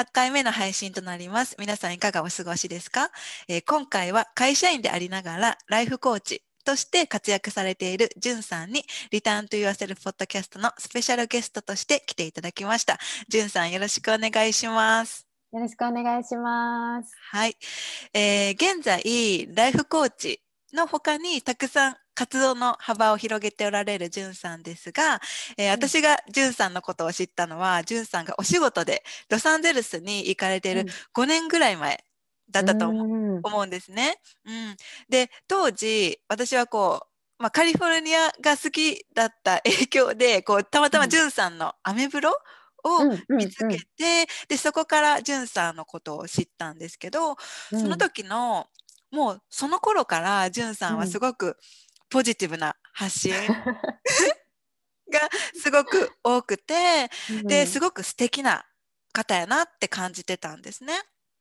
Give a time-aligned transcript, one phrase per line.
[0.00, 1.56] 8回目の配信となります。
[1.58, 3.10] 皆さんいかがお過ごしですか、
[3.48, 12.98] えー、今回は会社員でありながらライフコーチとして活躍されているじゅんさんにリターントゥ Yourself ポッドキャストのスペシャルゲストとして来ていただきました。
[13.28, 15.26] じゅんさんよろしくお願いします。
[15.52, 17.12] よろしくお願いします。
[17.32, 17.56] はい。
[18.14, 19.02] えー、現在、
[19.54, 20.40] ライフコーチ
[20.72, 25.20] の他にたくさん活動の幅を広げておられるじゅんさんですが、
[25.56, 32.04] えー、私がじゅんさんのことを知ったのは、じゅんさんがお仕事でロサンゼルスに行かれている5年ぐらい前
[32.50, 33.70] だったと思うん。
[33.70, 34.20] ですね。
[34.44, 34.76] うん、
[35.08, 37.06] で当時私はこ
[37.38, 42.36] う、まあ、カリフォルニアが好きだった影響でこうたまたまじゅんさんのアメブロ
[42.82, 47.36] を見つけて、でそこからじゅんさんのことを知ったんですけど、
[47.70, 48.66] その時の
[49.10, 51.56] もうその頃からじゅんさんはすごく
[52.10, 53.32] ポジティブな発信
[55.10, 55.20] が
[55.54, 57.08] すごく多くて、
[57.44, 58.66] ですごく素敵な
[59.12, 60.94] 方やなって感じてたんですね。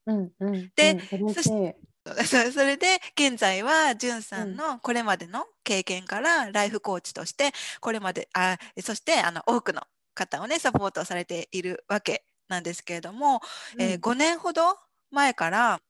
[0.06, 1.00] うんうん、で、
[1.34, 1.78] そして
[2.54, 4.56] それで現在はじゅんさん。
[4.56, 9.84] のこれまでの経験からライフコーチとしてこれまであそしてあの多くの
[10.16, 13.42] 方をねサポートされているわけなんですけれども、
[13.76, 14.78] うん、えー、5年ほど
[15.12, 15.82] 前から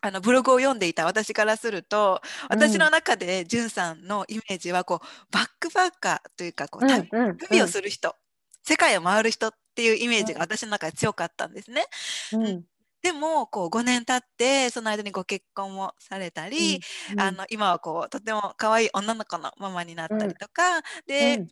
[0.00, 8.14] あのブログを読んでいた私からすると私の中でじゅんさんのイメージはこうバックパッカーというかこう旅,、旅をする人、
[8.62, 11.84] 世界を回る人っていうイメージが私の中で強かったんですね。
[12.32, 12.64] うん。
[13.02, 16.80] でもこう5年経ってその間にご結婚もされたり、
[17.12, 21.48] うん、あの今はこうとても可愛い女の子のママになったりとか、うん、で、うん、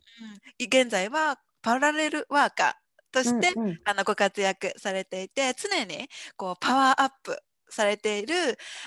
[0.59, 2.73] 現在はパラレルワーカー
[3.11, 8.35] として、うんうん、あのご活躍されていて常にこうパワーアップされている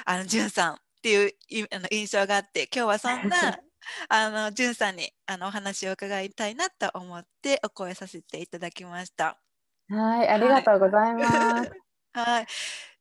[0.05, 1.33] あのじゅんさんっていう
[1.71, 3.37] あの印象があって今日はそんな
[4.09, 9.39] あのじゅんさんにあのお話を伺いたいなと思ってお声させていただきました。
[9.89, 11.37] はい、ありがとうございます。
[11.37, 11.71] は い
[12.13, 12.47] はい。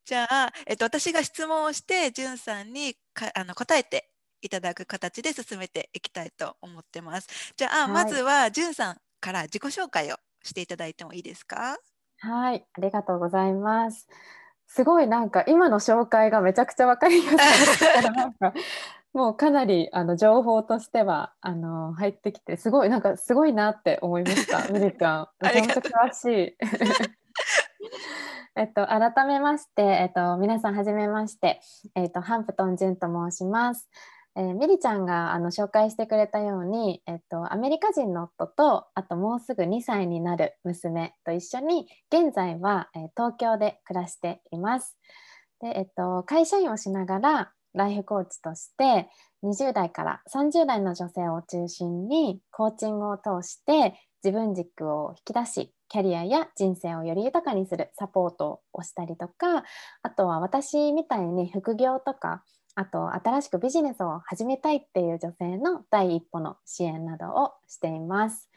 [0.06, 4.10] じゃあ、えっと、私が質問をして、じゅんさんにかあの答えて
[4.42, 7.54] いただく形で進めていきたいと思ってます。
[7.56, 11.78] じゃあ、はい、まずはじゅんさんから自己紹介をしていただいてもいいですか？
[12.22, 14.08] はい、ありがとうございます。
[14.70, 18.54] すごいなんか今の紹介がめちゃくちゃ分かりやすかった なんか
[19.14, 24.68] もうかなりあの情報としてはあの入ってきてすごいなんかすごいなって思いました。
[24.72, 26.58] みりちゃんめちゃめちゃ詳しい。
[28.56, 31.62] えっと、改めまして、えっと、皆さんはじめまして、
[31.96, 33.90] えっと、ハンプトン・ジュンと申します。
[34.36, 44.98] えー、ミリちゃんがあの紹介してくれたように、えっと、アメリカ人の夫とあともうすぐ2歳になる娘と一緒に現在は、えー、東京で暮らしています。
[45.62, 49.10] でえっと、会社員をしながらライフコーチとして
[49.44, 59.64] 20代から30代の女性を中心にコーチングを通して自分軸を引き出しキャリアや人生をより豊かにするサポートをしたりとか
[60.04, 62.44] あとは私みたいに副業とか
[62.80, 68.50] あと新しくビジネスを始めたいっていう女性の第一歩の支援などをしています。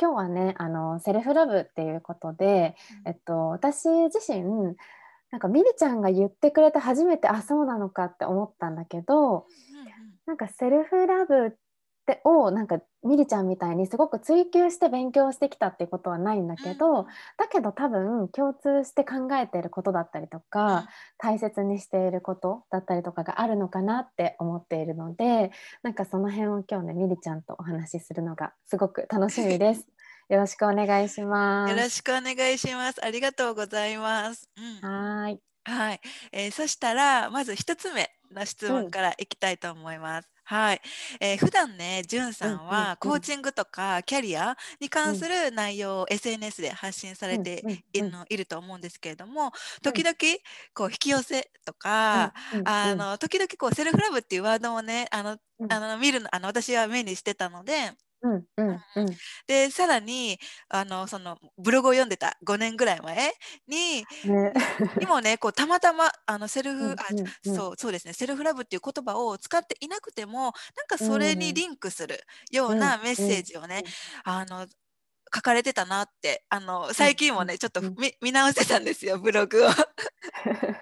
[0.00, 2.74] 今日はねあのセルフラブっていうことで、
[3.06, 4.74] えっと、私自身
[5.30, 9.46] なんかミリちゃんが言ってくれて初めてあそうなのかって思ったんだけど、
[10.26, 11.50] なんかセルフラブっ
[12.08, 20.84] でをなんかミリちゃんみたいにすごく追求して勉強してきたっていうことはないんだけど、うん、だけど多分共通して考えていることだったりとか、うん、
[21.18, 25.50] 大切にしていることだったりとかがあるのかなって思っているので
[25.82, 29.86] なんかその辺を今日ねミリちゃんとお話しするのがすごく楽しみです。
[30.30, 31.70] よろしくお願いします。
[31.70, 33.04] よろしくお願いします。
[33.04, 34.48] ありがとうございます。
[34.56, 35.40] うん、はい。
[35.64, 36.00] はい、
[36.32, 40.37] えー、そしたらまず一つ目の質問からいきたいと思います。
[40.50, 40.80] はい、
[41.20, 50.16] えー、普段ね、じゅんさんはコーチングとかキャリアに関する内容を SNS で発信されているのいると思うんですけれども、時々
[50.72, 52.32] こう引き寄せとか、
[52.64, 55.36] あの時々こうセルフラブっていうワードもね、あの
[55.68, 57.92] あの見るのあの私は目にしてたので。
[58.22, 59.06] うんうんうん、
[59.46, 60.38] でさらに
[60.68, 63.32] あのそのブログを読んでた5年ぐらい前
[63.68, 64.52] に、ね、
[64.98, 67.04] にもねこうたまたまあのセルフ、うんうん、あ
[67.44, 70.52] そうそうですねセルフラブっていう言葉を使っていなくてもなん
[70.88, 72.20] かそれにリンクする
[72.50, 73.84] ようなメッセージをね、
[74.24, 74.66] あの
[75.34, 79.68] 書かれてたなってあの最近もねちょっと見見直してたんですよブログを。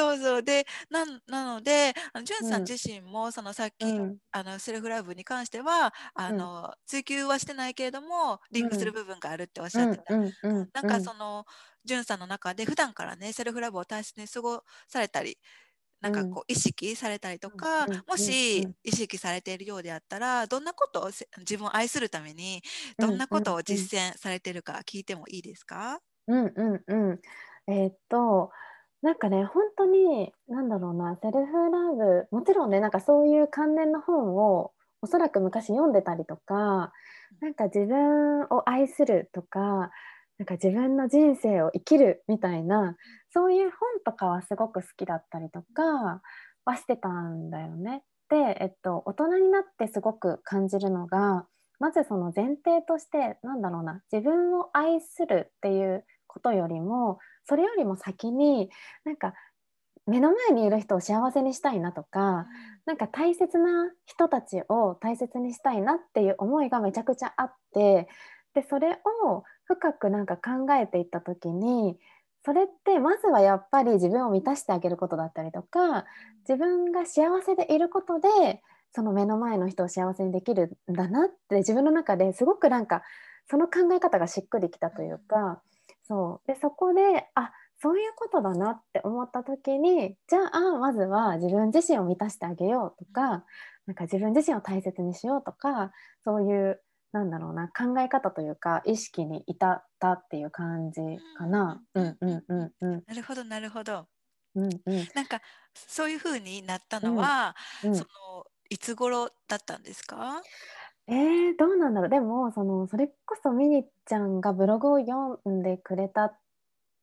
[0.00, 0.42] そうそう。
[0.42, 11.44] でななのであのジュンさん自身もそのさっき、うん、あのセルフラブに関してはあの、うん、追求はしてないけれどもリンクする部分があるっておっしゃってた、なんかその
[11.84, 15.38] ジュンさんの中で普段からねセルフラブを大切に過ごされたり
[16.00, 21.10] なんかこう意識されたりとか、もし意識されているようであったらどんなことを
[21.40, 22.62] 自分を愛するために
[22.98, 27.20] どんなことを実践されているか聞いてもいいですか、うんうんうん。
[27.66, 28.50] えーっと
[29.02, 36.92] なんかね本当に何だろうなセルフラブもちろんねなんかそういう関連の本をおそらく昔読んでたりとか
[37.40, 39.90] なんか自分を愛するとか
[40.38, 42.96] なんか自分の人生を生きるみたいな
[43.32, 43.72] そういう本
[44.04, 46.22] とかはすごく好きだったりとか
[46.64, 48.02] はしてたんだよね。
[48.28, 51.46] で、えっと、大人になってすごく感じるのが
[51.78, 57.18] まずその前提としてなんだろうな自分を愛するっていうことよりも
[57.50, 58.70] それよりも先に
[59.04, 59.34] なんか
[60.06, 62.46] 目の前にいる人を幸せにしたいなとか
[62.86, 68.08] なんか大切な人たちを大切にしたいなっていう思いがめちゃくちゃあって
[68.54, 71.98] でそれを深くなんか考えていった時に
[72.44, 76.04] それってまずはやっぱり自分を満たしてあげることだったりとか
[76.48, 78.62] 自分が幸せでいることで
[78.94, 83.02] その目の前の人を幸せにできるんだなって自分の中ですごくなんか
[83.48, 85.60] その考え方がしっくりきたというか
[86.10, 87.52] そうでそこであ
[87.82, 93.46] そういうことだなって思った時にじゃあまずは自分自身を満たしてあげようとか
[93.86, 95.92] なんか自分自身を大切にしようとか
[96.24, 101.00] そういうなんだろうな考え方というか意識に至ったっていう感じ
[101.34, 101.82] かな。
[101.94, 103.04] うんうんうんうん。
[103.06, 104.08] なるほどなるほど。
[104.54, 105.10] うんうん。
[105.14, 105.42] なんか
[105.74, 108.04] そういう風になったのは、うんそ
[108.36, 110.46] のいつ頃だったんですか？
[111.10, 116.32] えー、どうなんだろうでもそのそれこそミニちゃんがブログを読んでくれた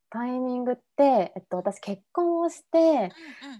[0.09, 3.09] タイミングって、えっと、私結婚をしてうんうん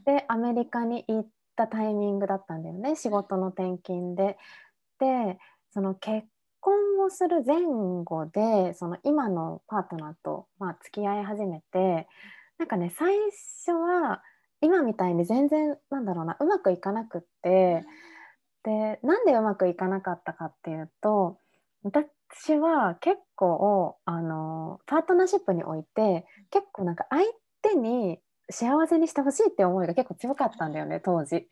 [0.06, 1.28] でアメリカに行っ
[1.58, 4.38] たタイミングだったんだよね仕事の転勤で。
[5.00, 5.38] で
[5.74, 6.26] その結
[6.62, 6.74] 婚
[7.06, 7.62] をする前
[8.04, 12.08] 後でその今のパートナーと、まあ、付き合い始めて
[12.58, 13.14] なんかね最
[13.66, 14.24] 初は
[14.62, 17.84] 今みたいに全然なんだろうなうまくいかなくって。
[18.68, 21.38] でなんでうまくいかなかったかっていうと
[21.84, 27.24] 私は結構あのパートナーシップにおいて結構なんか相
[27.62, 28.20] 手に
[28.50, 31.48] 幸せにしてほしいって思いが結構強かったんだよね当時。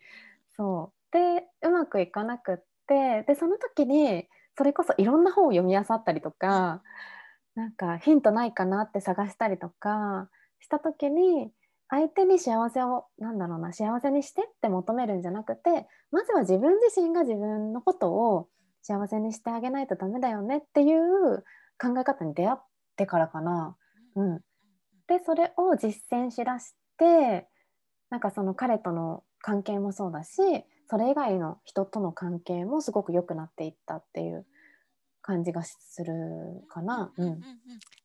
[0.58, 4.26] そうでうまくいかなくってでその時に
[4.58, 6.82] それこそいろんな本を読み漁ったりとか
[7.54, 10.28] なんかヒントないかなって探したりとか
[10.60, 11.50] した時に
[11.88, 18.48] 相手に幸せをなんだろうな幸せにしてって求めるんじゃなくてまずは自分自身が自分のことを
[18.82, 21.44] 幸せにしてあげないとダメだよねっていう
[21.80, 22.58] 考え方に出会っ
[22.96, 23.76] てからかな。
[24.14, 24.40] うん、
[25.06, 27.48] でそれを実践しだして
[28.10, 30.40] なんかその彼との関係もそうだし
[30.88, 34.46] それ以外の人との関係もすごく良くなっていったっていう
[35.20, 36.12] 感じがする
[36.68, 37.12] かな。
[37.16, 37.50] ううんうんんうん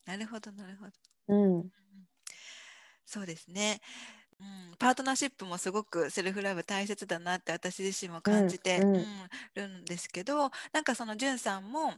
[0.05, 0.91] なるほどなるほど。
[1.27, 1.69] うん
[3.11, 3.81] そうですね。
[4.39, 9.05] うん、パートナーシップもすごくセルフラブ大切だなって私自身も感じて、うん。
[9.53, 11.93] るんですけどなんかそのじゅんさんも、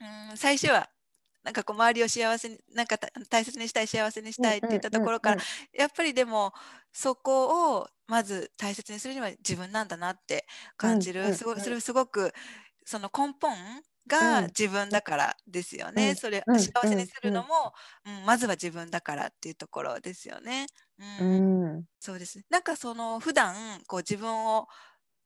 [0.00, 0.88] うん、最初は
[1.42, 5.42] なんかこう周りを幸せになんかた大切にしたい幸せにしたいって言ったところから、
[5.72, 6.52] やっぱりでも
[6.92, 10.46] そこをまず大切にするには自分なんだなって
[10.76, 11.60] 感じる、すごうん。
[11.60, 12.32] それすごく
[12.84, 16.16] その根本うんが自分だからですよね、うん。
[16.16, 16.74] それうん。
[16.74, 17.74] 幸せにするのも、
[18.06, 18.26] うん。
[18.26, 20.66] まずは自分だからっていうところですよね。
[20.98, 21.40] ううん。
[21.78, 22.42] んそうです。
[22.50, 24.68] なんかその普段こう自分を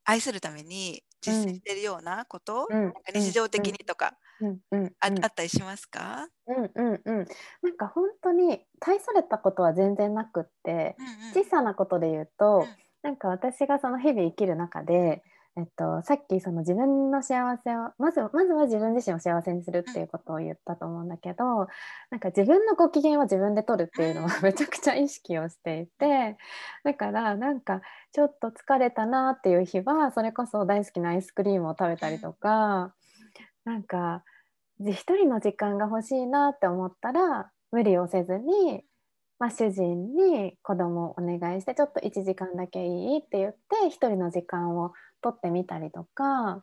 [0.04, 2.92] 愛するために実践しているようなこと、うん。
[3.14, 4.60] 日常的にとかうん。
[4.72, 4.96] うん。
[5.00, 5.22] あ,、うん。
[5.22, 6.70] あったりしますか、うん。
[6.74, 7.02] うん。
[7.04, 7.26] うん。
[7.62, 11.08] なんか本当に大それたことは全然なくってうんう
[11.38, 11.42] ん。
[11.42, 12.82] 小さなことで言うと、うん。
[13.02, 15.22] なんか私がその日々生きる中で、
[15.54, 21.66] えっと、さっきその自分の幸せをまずまずは自分自身を幸せにするっていうことを言ったと思うんだけど
[22.10, 26.38] なんか自分のご機嫌は自分で取るっていうのは めちゃくちゃ意識をしていて
[26.84, 27.82] だからなんか
[28.12, 32.94] ちょっと疲れたなっていう日はそれこそ大好きなアイスクリームを食べたりとか
[33.64, 34.24] なんか
[34.80, 38.84] じ一人の時間が欲しいなって思ったら無理をせずに、
[39.42, 46.62] まあ、主人に子供をお願いしてちょっと1時間だけいいって言って一人の時間を取ってみたりとか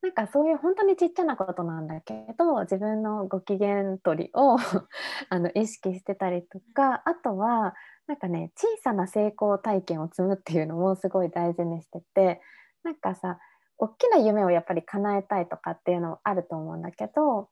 [0.00, 4.58] なんかそういう本当にちっちゃなことなんだけど自分のご機嫌取りを
[5.28, 7.74] あの意識してたりとかあとは
[8.06, 12.40] なんかね小さな成功体験を積むっていうのもすごい大事にしてて
[12.84, 13.40] なんかさ
[13.76, 17.48] 大きな夢をやっぱり叶えたいとかっていうのあると思うんだけど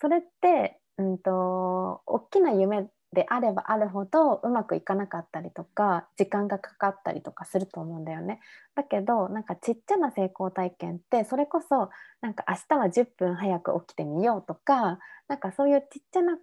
[0.00, 8.40] それって、うん、と大きな夢であればあるほどうまくいかなかったりとか時間がかかったりとかすると思うんだよね。
[8.74, 11.90] だけどなんかちっちゃな成功体験ってそれこそ
[12.20, 16.36] なんか明日は10分早く起きてみようとかなんかそういうちっちゃな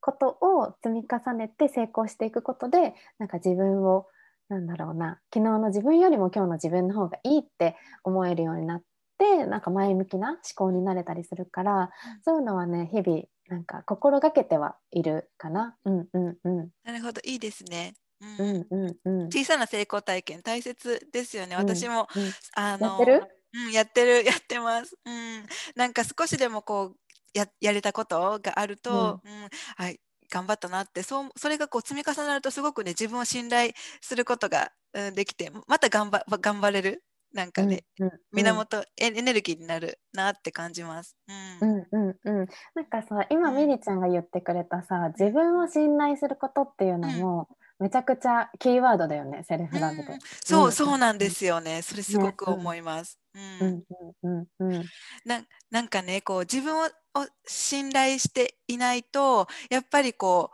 [0.00, 4.06] ことを積み重ねて成功していくことでなんか自分を
[4.48, 8.82] なんだろうな昨日の自分よりも今日の自分の方がいいって思えるようになっ
[9.18, 11.90] てなんか前向きな思考になれたりするから
[12.24, 15.76] そういうのはね日々なんか心がけてはいるかな。
[15.84, 16.70] うんうんうん。
[16.84, 17.94] なるほどいいですね。
[18.20, 19.26] ううんんうんうん。
[19.26, 21.54] 小さな成功体験大切ですよね。
[21.56, 23.22] 私も、うんあのやってる？
[23.54, 24.96] うん、やってる やってます。
[25.04, 25.46] うん、
[25.76, 26.96] なんか少しでもこう
[27.34, 33.70] ややれたことがあると、うんはい頑張ったなってそうそれがこう積み重なるとすごくね自分を信頼
[34.00, 37.04] することが、うん、できてまた頑張頑張れる
[37.36, 41.16] なんかね、うんうん源エエネルギーになるなって感じます。
[41.60, 43.56] ううんんうんうん、なんかさ今うん。
[43.56, 50.02] ミリちゃんが言ってくれたさ自分を信頼することっていうのも、めちゃくちゃキーワードだよねセルフラブで。
[50.02, 50.18] うん。
[50.44, 50.72] そう、うん。
[50.72, 51.82] そうなんですよね。
[51.82, 53.18] それすごくねうん思います。
[53.34, 53.42] うん。
[53.60, 53.84] うん。
[54.22, 54.84] うんうんうん
[55.24, 56.84] ななんかねこう自分を
[57.18, 60.50] を信頼していないとやっぱりこ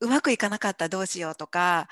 [0.00, 1.88] ううまくいかなかったらどうしようとか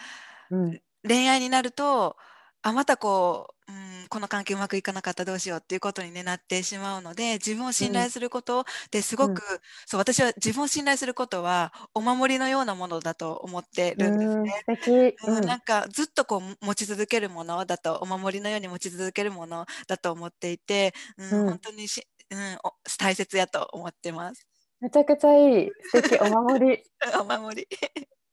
[0.50, 0.80] うん。
[1.06, 2.16] 恋愛になると
[2.62, 9.42] あまたこう、うん、この関係うまくいかなかったらどうしようっていうことに、ね、なってしまうので自分を信頼することですごく、
[9.86, 15.14] そう私は自分を信頼することはお守りのようなものだと思ってるんですうんね。
[15.26, 24.46] うんうんなんかずっとこう持ち続けるものだとお守りのように持ち続けるものだと思っていて、うんうん本当にし、うん、お大切やと思ってます。
[24.80, 26.82] めちゃくちゃいい素敵 お守り。
[27.20, 27.66] お守り。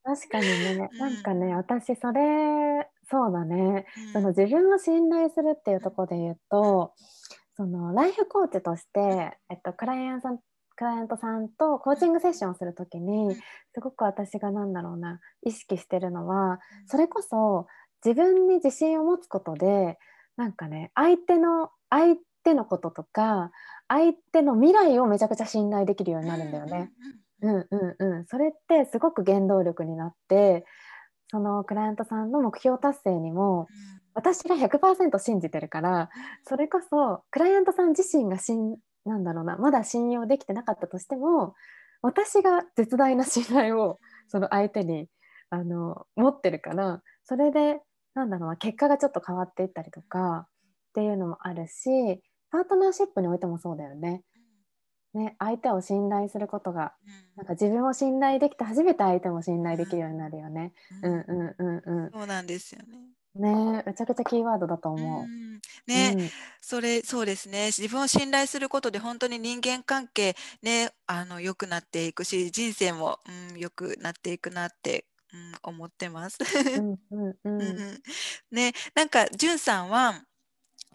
[0.04, 3.86] 確かにねうんなんかね私それそうだね。
[3.98, 4.14] うん。
[4.14, 6.94] その自分を信頼するっていうところで言うと
[7.56, 10.40] そのライフコーチとして、えっと、クライアントさん
[10.78, 13.36] クライアントさんとコーチングセッションをするときにうん。
[13.36, 13.42] す
[13.82, 17.68] ごく私がなんだろうな意識してるのはそれこそ
[18.04, 19.98] 自分に自信を持つことで
[20.38, 23.52] なんかね相手の相手のこととか
[23.88, 26.92] 相手の未来をめちゃくちゃ信頼できるようになるんだよね。
[27.42, 30.66] うんうんうん、それってすごく原動力になって
[31.36, 33.68] そのクライアントさんの目標達成にも
[34.13, 36.10] 私が100%信じてるから
[36.48, 41.54] それこそクライアントさん自身がしんなんだろうなまだ信用できてなかったとしても
[42.01, 44.00] 私が絶大な信頼を
[44.30, 45.08] その相手に
[45.50, 47.82] あの持ってるからそれで
[48.13, 50.50] なんだろうな結果がちょっと変わっていったりとかっ
[50.94, 54.22] ていうのもあるしパートナーシップにおいてもそうだよね。
[55.15, 56.93] ね相手を信頼することが
[57.36, 60.74] なんか自分を信頼できて初めて相手も信頼できるようになるよね。
[61.01, 62.98] うんうんうんうそうなんですよね。
[63.39, 63.75] ん。
[63.75, 65.24] ねめちゃくちゃキーワードだと思う。
[65.24, 66.29] うんね、うん
[66.62, 73.19] それそうですね自分を信頼することで本当に人間関係ねあの良くなっていくし人生も、
[73.51, 76.39] うん、良くなっていくなって、うん、思ってます。
[76.77, 77.00] うん
[77.43, 78.01] うん
[78.51, 80.24] ねなんかじゅんさんは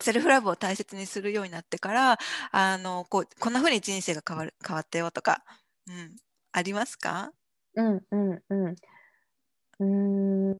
[0.00, 2.18] セルフラブを大切にするようになってから
[2.52, 5.42] あのこうこんな風に人生が変わる変わったよとか、
[5.86, 6.16] うん、
[6.52, 7.32] ありますか、
[7.74, 8.76] うんうんうん。
[9.80, 10.58] うんなん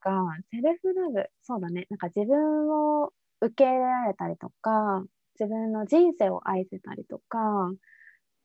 [0.00, 1.86] かセルフラブそうだね。
[1.90, 5.04] なんか自分を受け入れられたりとか
[5.38, 7.38] 自分の人生を愛せたりとか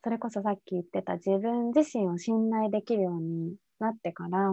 [0.03, 4.51] それこそさっき言ってた自分自身を信頼できるようになってから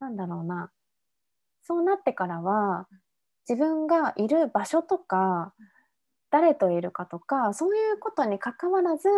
[0.00, 0.70] なんだろうな。
[1.66, 2.86] そうなってからは
[3.48, 5.52] 自分がいる場所とか
[6.30, 9.08] 誰といるかとかそういうことにかかわらず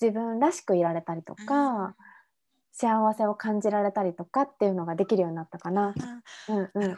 [0.00, 1.94] 自分らしくいられたりとか、
[2.72, 5.94] 幸せを感じられたりとかっていうのができるようになったかな。
[6.48, 6.96] うんうんうん、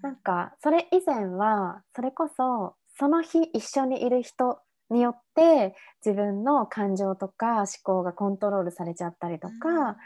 [0.00, 5.74] なんかそれ以前はそれこそその日一緒にいる人によって
[6.04, 9.96] 自分の感情とか思考がコントロールされちゃったりとか、うん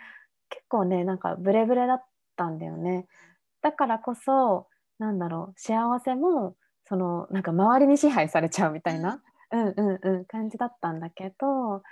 [0.51, 2.05] 結構ねなんかブレブレだっ
[2.37, 3.07] たんだよね。
[3.61, 4.67] だからこそ
[4.99, 6.57] なんだろう幸せも
[6.89, 11.83] そのなんか周りに支配されちゃうみたいな、うんうんうん、感じだったんだけど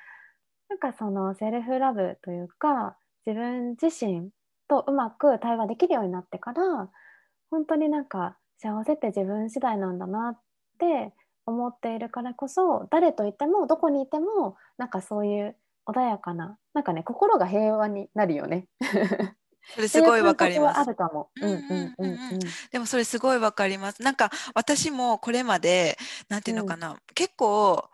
[0.68, 2.96] なんかそのセルフラブというか
[3.26, 4.30] 自分自身
[4.68, 6.88] とうまく対話できるようになってから
[7.50, 10.40] 本当になんか幸せって自分次第なんだなっ
[10.78, 11.12] て
[11.46, 18.66] 思っているからこそ誰といてもどこにいてもなんかそういう穏やかななんかね心が平和になるよね。
[19.74, 20.80] それすごいわかります。
[20.80, 20.84] あ。
[20.84, 21.30] るかも。
[21.40, 22.14] うんうんうんうん。
[22.14, 22.38] うんうん
[22.70, 24.02] でもそれすごいわかります。
[24.02, 27.88] なんか私もこれまでなんていうのかな、結構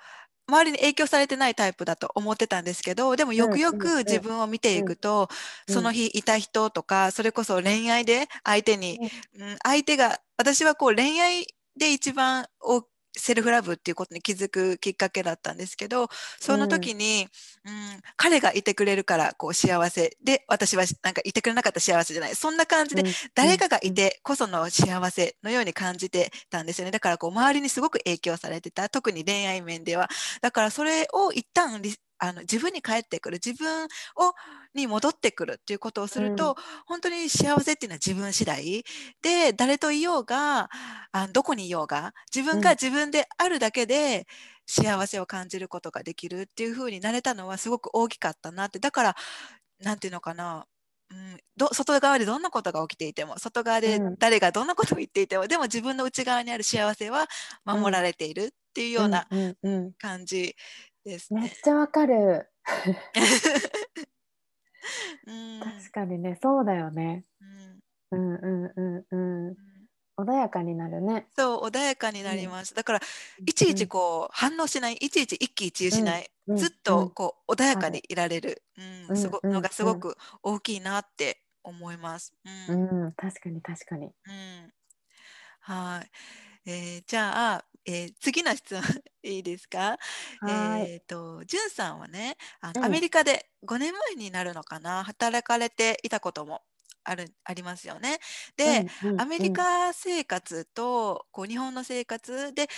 [0.48, 5.28] 周りに影響されてないタイプだと思ってたんですけどでもよくようんうんうんく自分を見ていくと、
[5.68, 5.74] うん。
[5.74, 9.00] その日いた人とかそれこそ恋愛で相手に、
[9.38, 11.46] うん、相手が私はこう恋愛
[11.78, 12.84] で一番お
[13.16, 16.08] セルフラブっていうことに気づくきっかけだったんですけど
[16.40, 17.28] その時に、
[17.64, 20.16] うん彼がいてくれるからこう幸せ。
[20.22, 22.34] で私はなんかいてくれなかったら幸せじゃない。
[22.34, 23.04] そんな感じで
[23.34, 26.90] 誰かがいてこその幸せのように感じてたんですよね。
[26.90, 28.88] だからこう周りにすごく影響されてた。
[28.88, 30.08] 特に恋愛面では。
[30.40, 33.88] だからそれを一旦リあの自分に返ってくる自分を
[34.74, 36.54] に戻ってくるっていうことをすると、うん
[36.86, 38.84] 本当に幸せっていうのは自分次第。
[39.22, 40.68] で誰といようが
[41.12, 42.76] あどこにいようが自分がうん。
[42.76, 44.26] 自分であるだけで
[44.66, 48.78] 幸せを感じることができるっていう風になれたのはすごく大きかったなって。
[48.78, 49.16] だから
[49.80, 50.66] 何て言うのかな
[51.10, 57.26] うん、ど外側でどんなことが起きていても外側で誰がどんなことを言っていても、うん、でも自分の内側にある幸せは
[57.66, 59.26] 守られているっていうような
[59.98, 60.56] 感じ
[61.04, 61.42] ですね。
[61.42, 62.50] めっちゃわかる。
[65.26, 67.24] うん、確かにねそうだよね。
[68.10, 69.56] うん、うんうんうんうん。
[70.16, 71.26] 穏やかになるね。
[71.36, 72.74] そう穏やかになります。
[72.74, 73.00] だから
[73.46, 74.94] いちいちこう反応しない。
[74.94, 78.14] いちいち一喜一憂しない、ずっとこう穏やかにい。
[78.14, 78.62] られる、
[79.08, 79.16] うん。
[79.16, 82.34] すごのがすごく大きいなって思います。
[82.68, 84.06] うん、うん、確かに確かに。
[84.06, 84.12] うん、
[85.60, 86.04] は
[86.66, 88.82] い、えー、じゃあ、えー、次の質問
[89.22, 89.98] いいですか？
[90.48, 96.62] えっ、ー、と、じゅんさんはね、あの、アメリカで5年前になるのかな、働かれていたことも
[97.04, 98.18] あるありますよね。
[98.56, 102.68] で、うんうんうん、アメリカ生活とこう日本の生活で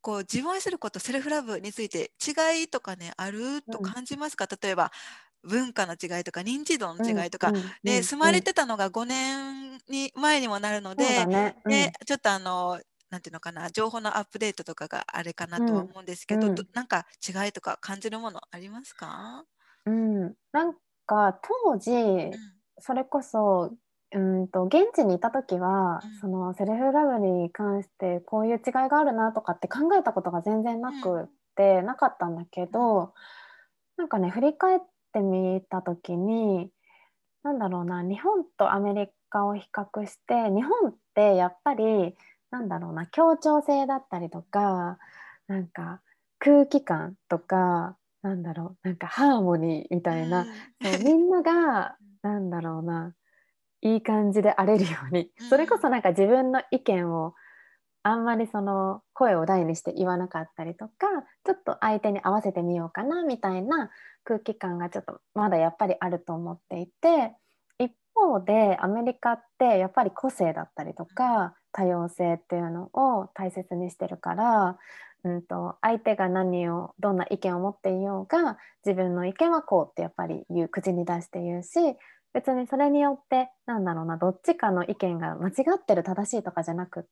[0.00, 4.90] こう自分を愛することセルフラブについて違いとかねあると感じますか、うん、例えば
[5.44, 11.56] 文化の違いとか認知度の違いとか、うんうん、で住まれてたのが5年に前にもなるのでね。
[11.66, 12.80] でちょっとあの
[13.12, 19.44] なんていうのかな情報のアップデートとかがあれかなとは思うんですけど、うん、なんか違いとか感じるものありますか、
[19.84, 21.92] うん、なんか当時、
[22.78, 23.74] それこそ
[24.14, 33.12] うんと現地にいた時は、うん、そのセルフラブに関してこういう違いがあるなとかって考えたことが全然なくて、うん、なかったんだけど
[33.96, 34.80] なんかね振り返っ
[35.12, 36.70] てみた時に
[37.42, 42.14] なんだろうな日本とアメリカを比較して日本ってやっぱり
[42.52, 44.98] なんだろうな協調性だったりとか
[45.48, 46.00] なんか
[46.38, 53.14] 空気感とかなんだろうなんかハーモニーみたいな、うん、そうみんなが なんだろうな
[53.80, 57.34] いい感じで荒れるように、それこそなんか自分の意見を
[58.04, 60.92] あんまりその声を大にして言わなかったりとか
[61.44, 63.90] ちょっと相手に合わせてみようかなみたいな
[64.24, 67.34] 空気感がちょっとまだやっぱりあると思っていて
[67.78, 74.78] 一方でアメリカってやっぱり個性だったりとか多様性っていうのを大切にしてるから、
[75.24, 81.78] うんと、相手が何をどんな意見を持っていようが自分の意見はこうってやっぱり言う口に出して言うし
[82.34, 87.08] 別にそれによってなんだろうなどっちかの意見が間違ってる正しいとかじゃなくって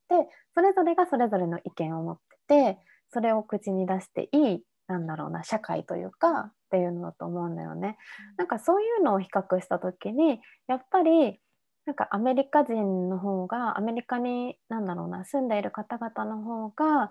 [0.54, 2.18] それぞれがそれぞれの意見を持っ
[2.48, 2.78] てて
[3.12, 7.96] それを口に出していいなんだろうな社会というかっていうのだと思うんだよね。
[8.36, 11.40] なんかそういうのを比較した時にやっぱり
[11.86, 17.10] なんかアメリカ人の方がアメリカになんだろうな住んでいる方々の方が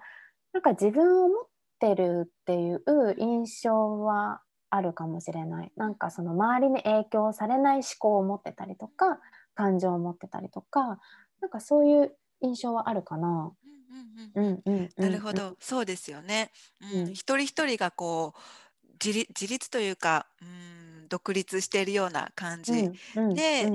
[0.54, 1.48] なんか自分を持っ
[1.80, 2.82] てるっていう
[3.18, 5.72] 印象はあるかもしれない。
[5.76, 9.20] なんかその周りに影響されない思考を持ってたりとか
[9.56, 11.00] 感情を持ってたりとか
[11.42, 13.52] なんかそういう印象はあるかな。
[14.98, 15.56] なるほど。
[15.60, 16.52] そうですよね、
[16.94, 18.40] うん、うん、一人一人がこう
[19.04, 22.92] 自立自立というか、うん、独立しているような感じ。
[23.34, 23.72] で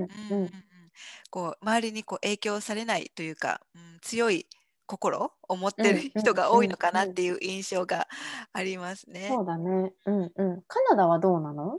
[1.31, 4.47] こう周りにこう影響されないというか、うん、強い
[4.87, 8.07] 心を持ってる人が多いのかなっていう印象が
[8.53, 9.29] ありますね。
[9.31, 9.93] そうだね。
[10.05, 10.63] うんうん。
[10.69, 11.77] カナダはどうなの？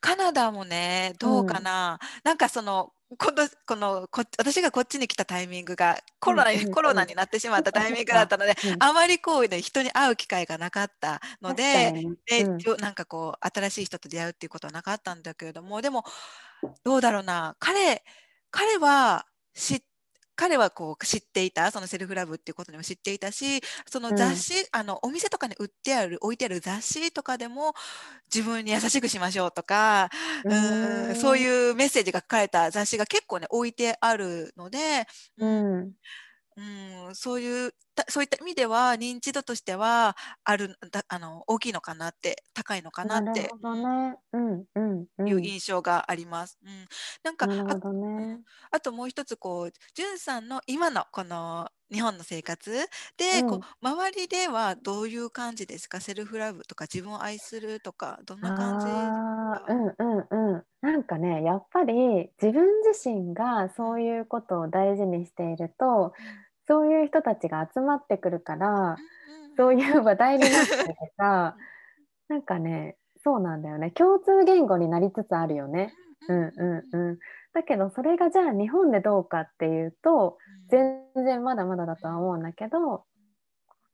[0.00, 2.00] カナダもね、どうかな。
[2.02, 11.94] うん、なんかそのこのこのこ私がこっちに来たタイミングがコロナに、コロナになってしまったタイミングだったので、うん、あまりこうね人に会う機会がなかったので、
[12.26, 16.02] で、うん、なんかこう新しい人と出会うっていうことはなかったんだけれども、でも
[16.82, 17.54] どうだろうな。
[17.60, 18.02] 彼
[18.50, 19.82] 彼は知っ
[20.38, 27.74] 彼はこう知っていたそのセルフラブっていうことにも知っていたしその雑誌、うん、あのお店とかに売ってある置いてある雑誌とかでも
[28.32, 30.10] 自分に優しくしましょうとか
[30.44, 31.16] うん。
[31.16, 35.06] そういうメッセージが書かれた雑誌が結構ね置いてあるので、
[35.38, 37.72] うん、うん、そういう
[38.08, 40.76] そういった意味では認知度としてはある
[41.08, 43.50] あの大きいのかなって高いのかなって
[45.26, 46.58] いう印象があります。
[46.62, 46.86] うん、
[47.22, 47.76] なんか、ね、あ
[48.70, 52.70] あともう一つこうじゅんさんの今のこの日本の生活
[53.16, 56.00] で、うん、こう周りではどういう感じですか？
[56.00, 60.64] セルフラブとか自分を愛するとかどんな感じうんうんうん。
[60.80, 66.12] なんかねやっぱり自分自身がそういうことを大事にしていると、
[66.68, 68.96] そういう人たちが集まってくるから、
[69.56, 71.56] そういう話題になったりとか
[72.28, 73.90] なんかねそうなんだよね。
[73.90, 75.92] 共通言語になりつつあるよね。
[76.28, 77.18] うんうんうん、
[77.54, 80.36] だけどそれがじゃあ日本でどうかっていうと
[80.68, 83.04] 全然まだまだだとは思うんだけど、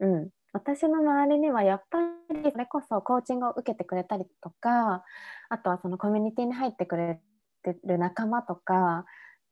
[0.00, 5.04] うん、私の周りにはやっぱりそれこそコーチングを受けてくれたりとか
[5.48, 7.20] あとはそのコミュニティに入ってくれ
[7.62, 9.04] てる仲間とか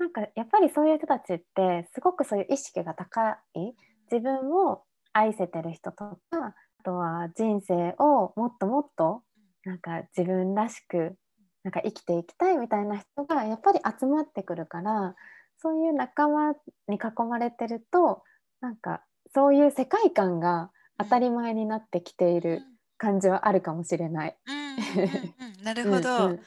[0.03, 3.73] なんかやっぱりそういう人たちってすごくそういう意識が高い。
[4.11, 9.23] 自分を愛せてる人とかとは人生をもっともっと
[9.65, 11.15] なんか自分らしく
[11.63, 15.15] なんか生きていきたいみたいな人がやっぱり集まってくるから
[15.63, 16.55] そういう仲間
[16.89, 18.25] に囲まれてると
[18.61, 22.63] なんかそういう世界観が当たり前になってきている
[22.99, 24.37] 感じはあるかもしれない。
[24.47, 26.39] うんうんうんうん、なるほど、うん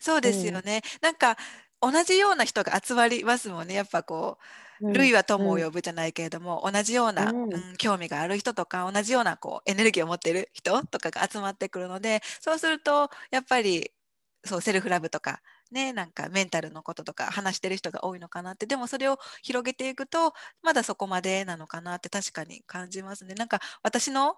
[0.00, 0.82] そうですよね。
[1.02, 1.36] なんか
[1.90, 3.74] 同じような人が集まりますもんね。
[3.74, 4.44] やっぱこう。
[4.80, 7.76] 類は友を呼ぶじゃないけれども、同じような、うん。
[7.78, 13.92] 興味がある人とか同じようなこうエネルギーを持ってる人とかが集まってくるのでそうするとやっぱり
[14.44, 18.66] そうセルフラブとかねなんかメンタルのこととか話してる人が多いのかなって。
[18.66, 23.34] でもそれを広げていくとまだそこまでなのかなって確かに感じますね。
[23.34, 24.36] なんか私の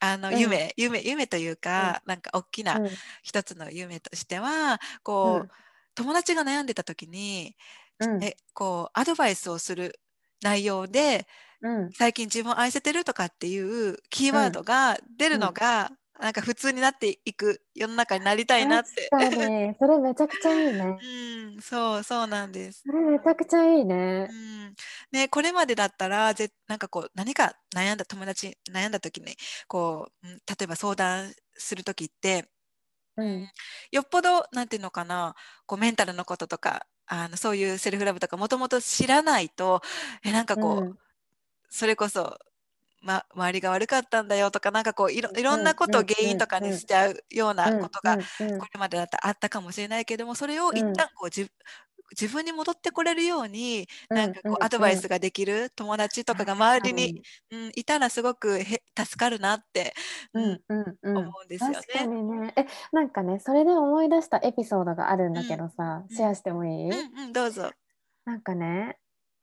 [0.00, 2.80] あの夢、うん、夢夢というか、うん、なんか大きな
[3.22, 5.50] 一つの夢としてはこう、うん、
[5.94, 7.56] 友達が悩んでた時に、
[8.22, 10.00] えこうアドバイスをする
[10.42, 11.26] 内容で、
[11.92, 19.08] 最近自分を愛せてるとかっていうキーワードが出るのが、なんか普通になっていく世の中になりたいなって。
[19.10, 20.96] 確かにそれめちゃくちゃいいね。
[21.02, 22.82] うん、そうそうなんです。
[22.86, 24.28] それめちゃくちゃいいね。
[24.30, 24.74] うん、
[25.10, 32.46] ねこれまでだったらぜなんかこう何か悩んだ友達悩んだ時にこう、例えば相談する時って、
[33.16, 33.48] うん、
[33.92, 35.34] よっぽどなんていうのかな
[35.66, 39.82] こうメンタルのこととかあのそういうセルフラブとかもともと知らないと
[40.24, 40.98] えなんかこう、うん、
[41.70, 42.38] それこそ
[43.04, 51.50] ま、周りが悪かったんだよとかなんかこういろいろんなことを原因とかにしちゃうようなことがこれまでだったらあったかもしれないけどもそれを一旦こう自
[52.20, 59.94] 自分に戻ってこれるようになんかこうアドバイスができる友達とかが周りに、うん、いたらすごくへ助かるなって、
[60.32, 60.60] うん
[61.04, 61.76] 思うんですよね。
[61.76, 62.52] 確かにね。
[62.56, 67.70] えなんかねそれで思い出したエピソードがあるんだけどさ、シェアしてもいい、うんうん、どうぞ。
[68.24, 68.96] なんかね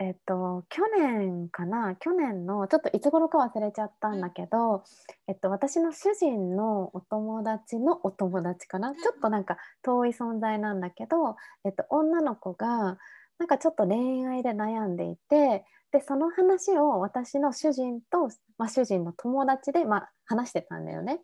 [0.03, 1.95] えっと、去年かな？
[1.95, 4.83] 去年のちょっといつ頃か忘れちゃったんだけど、
[5.27, 12.97] えっと、私の主人のお友達のお友達かな、ちょっとなんか遠い存在なんだけど、えっと、女の子が
[13.37, 21.19] なんかちょっと恋愛で悩んでいてでその話を私の主人と、まあ、主人の友達で、まあ、話してたんだよね。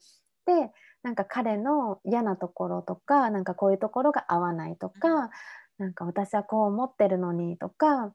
[0.45, 5.31] でなんか彼の嫌なところとかなんかこういうところが合わないとか、
[5.79, 8.13] なんか私はこう思ってるのにとか。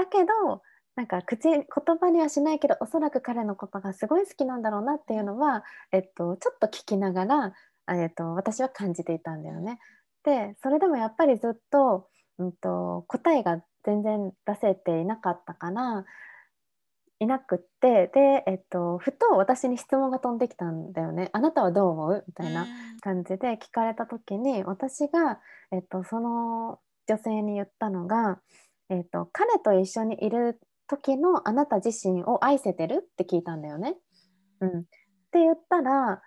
[0.00, 0.62] だけど
[0.96, 1.64] なんか口言
[2.00, 7.52] 葉にはしないけどおそらく彼のことがすごい好きなんだろうなっていうのは、えっと、ちょっと聞きながら、
[7.88, 9.78] えっと、私は感じていたんだよね。
[10.24, 12.08] でそれでもやっぱりずっと,、
[12.38, 16.04] うんと、答えが全然出せていなかったから
[17.18, 21.30] いなくってで、えっと、ふと私に質問が飛んできたんだよね。
[21.32, 22.24] あなたはどう思う？
[22.26, 22.66] みたいな
[23.00, 25.40] 感じで聞かれた時に私が、
[25.72, 28.40] えっと、その女性に言ったのが
[28.90, 33.96] えーと、彼と一緒にいる時のあなた自身を愛せてるって聞いたんだよね。
[34.60, 34.82] うん、っ
[35.30, 36.20] て言ったら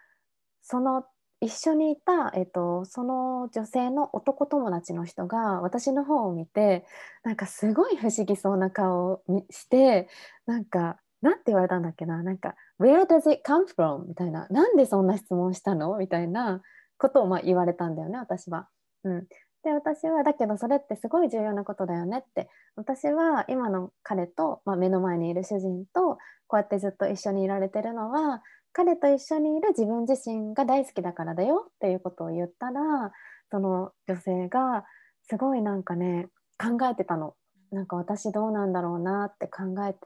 [0.61, 1.03] その
[1.41, 6.85] 一緒にいた、えーと、その女性の男友達の人が私の方を見て
[7.23, 10.07] なんかすごい不思議そうな顔をして
[10.45, 12.23] なんかなんて言われたんだっけな？
[12.23, 16.61] なんか「Where does it come from?」みたいな「なんでそんな質問したの?」みたいな
[16.97, 18.69] ことをま言われたんだよね私は。
[19.03, 19.27] うん、
[19.63, 33.11] で私はだけどそれってすごい重要なことだよねって私は今の彼と、まあ、目の前にいる主人とこうやってずっと一緒にいられてるのは彼と一緒にいる自分自身が大好きだからだよっていうことを言ったら
[33.51, 34.83] その女性が
[35.29, 37.35] すごいなんかね考えてたの
[37.71, 39.99] なんか私どうなんだろうなって考えて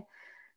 [0.00, 0.06] て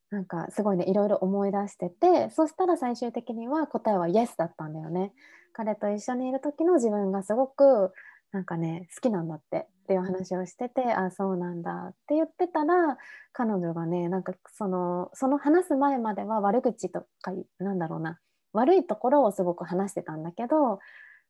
[0.10, 5.14] なんかすごいねいろいろ思い出しててそしたら最終的には答えは Yes だったんだよね。
[5.54, 7.92] 彼と一緒にいる時の自分がすごく
[8.32, 12.98] なんかね好きなんだってっていう話をしててあそうなんだって言ってたら
[13.34, 18.20] 彼女がねなんかそのその話す前までは悪口とかなんだろうな
[18.54, 20.80] 悪いところをすごく話してたんだけど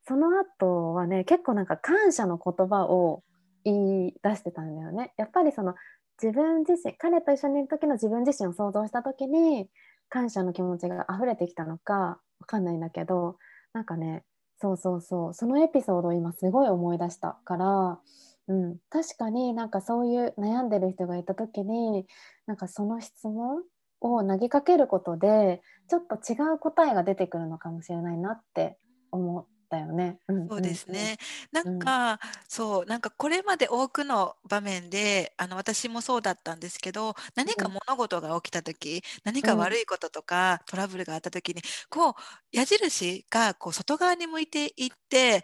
[0.08, 3.24] その後はね結構なんか感謝の言葉を
[3.64, 5.14] 言い出してたんだよね。
[5.18, 5.76] やっぱりその
[6.22, 9.68] 自分自身彼と一緒にいる時の自分自身を想像した時に
[10.10, 13.38] 感謝の気持ちが溢れてきたのか分かんないんだけど
[13.74, 14.24] なんかね
[14.62, 15.34] そうそうそう。
[15.34, 18.00] そのエピソードを今すごい思い出したから、
[18.48, 22.06] うん、確かになんかそういう悩んでる人がいた時に
[22.46, 23.64] なんかその質問
[24.02, 28.78] を投げかけることでちょっと違う答えが出てくるのかもしれないなって
[29.12, 30.20] 思だよね。
[30.50, 31.18] そうですね。
[31.52, 42.14] なんか、そうなんかこれまで多くの場面であの私もそうだったんですけど何か物事が起きた時何か悪いこととかトラブルがあった時にこう
[42.52, 45.44] 矢印がこう外側に向いていって、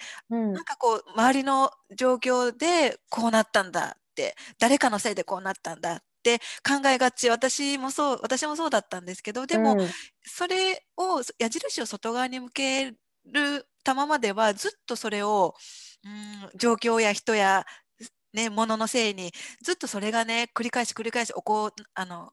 [0.53, 7.29] なんかこう周りの状況でこうなったんだって誰かのせいでこうなったんだっっって考えがち。
[7.29, 9.93] 私もそう私もそうだったんですけどでも、うん。
[10.25, 12.93] それを矢印を外側に向け
[13.25, 15.55] るたままではずっとそれを、
[16.03, 17.63] うん、状況や人や、
[18.33, 19.31] ね、物のせいに
[19.63, 22.31] ずっとそれがね繰り返し繰り返し起こあの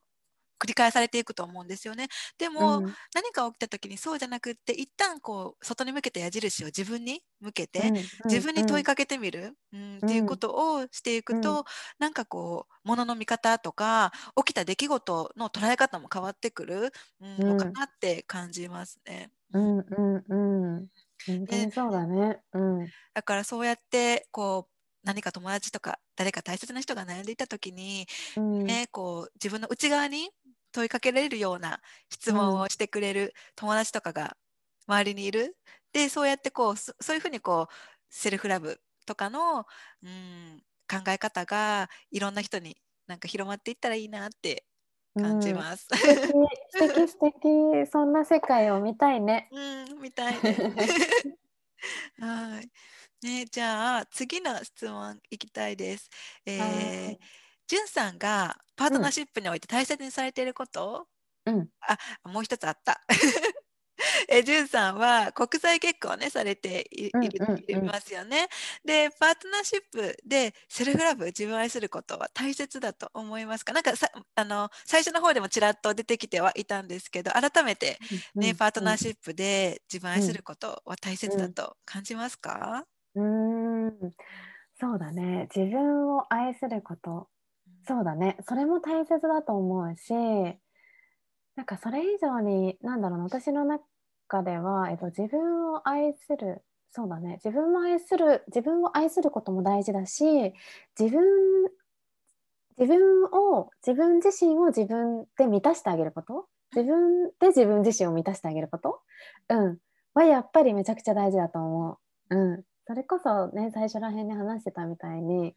[0.58, 2.08] 繰り返されていくと思うんですよね。
[2.38, 2.94] でも、うん。
[3.14, 11.64] 何か起きた時にそうじゃなくって一旦こう外に向けた矢印を自分に向けて、うん自分に問いかかけてみる、うんっていうことをしていくと、うん。
[11.98, 19.30] なんかこう物の見方とか起きた出来事の捉え方も変わってくる、のかなって感じますね。
[19.52, 20.86] うんうんうん
[21.26, 22.40] 本当にそうだね。
[22.52, 24.74] うんだからそうやってこう
[25.04, 30.30] 何か友達とか誰か大切な人が悩んでいた時に、うんね、こう自分の内側に
[30.72, 34.36] 問いかけられるような質問をしてくれる友達とかが
[34.88, 35.56] 周りにいる。
[35.92, 37.74] でそうやってこうそそういうふうにこう
[38.10, 39.66] セルフラブとかの、
[40.02, 44.64] うん、考え方がいろんな人になんか広まっていったらいいなって
[45.20, 45.88] 感じます。
[45.92, 46.28] 素敵
[46.70, 49.48] 素敵素敵 そんな世界を見たいね。
[49.52, 49.60] う
[49.96, 50.62] ん、みたいです。
[52.20, 52.70] はい。
[53.26, 56.10] ね、じゃあ次の質問いきたいです。
[56.44, 57.18] えはーい、
[57.66, 61.08] じゅんさんがパートナーシップにおいて大切にされていること、
[61.46, 61.98] うんあ、
[62.28, 63.02] もう一つあった。
[64.28, 67.12] え、じゅんさんは国際結婚をね、されてい
[67.82, 68.48] ますよね。
[68.84, 73.72] で、パートナーシップでセルフラブ、自分を愛することは大切だと思いますか？
[73.72, 77.98] なんかさあの最初の方でもちらっと出てきてはいたんですけど、改めて
[78.38, 84.14] ね、パートナーシップで自分を愛することは大切だと感じますか、うーん。
[84.80, 85.48] そうだね。
[85.54, 87.28] 自分を愛すること。
[87.86, 88.38] そうだね。
[88.48, 90.12] それも大切だと思うし
[91.56, 93.84] なんかそれ以上になんだろうな私の中
[94.42, 97.40] では、えっと、自分を愛するそうだね。
[97.44, 100.54] 自分も愛する自分を愛することも大事だし
[100.98, 101.22] 自分
[102.78, 106.46] 自分を自分自身を自分で満たしてあげること。
[106.74, 109.00] 自分で自分自身を満たしてあげること、
[109.48, 109.78] うん、
[110.14, 111.98] はやっぱりめちゃくちゃ大事だと思
[112.30, 112.36] う。
[112.36, 115.54] うん、それこそね最初らへんに話してたみたいに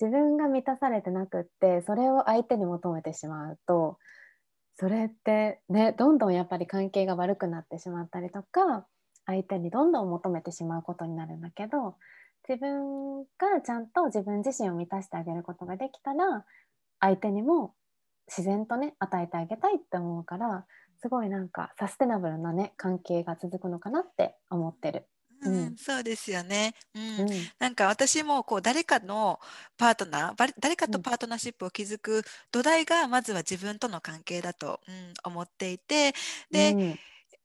[0.00, 3.98] 自分が満たされてなくってそれを相手に求めてしまうと
[4.78, 8.86] それってねどんどんやっぱり関係が悪くなってしまったりとか
[9.24, 11.96] 相手にどんどん求めてしまうことになるんだけど
[12.48, 16.44] 自分がちゃんと自分自身を満たしてあげることができたら
[17.00, 17.74] 相手にも
[18.28, 20.66] 自然とね与えてあげたいって思うから
[21.00, 25.06] すごいなんかサステナブルなね関係が続くのかなって思ってる。
[25.50, 25.66] うん。
[25.68, 26.74] うんそうですよね。
[26.94, 27.20] うん。
[27.20, 27.50] うん。
[27.58, 29.38] なんか私もこう誰かの
[29.76, 36.14] パートナーば誰かとパートナーシップを築く土台がまずは自分との関係だと、うん、思っていて
[36.50, 36.98] で、うん。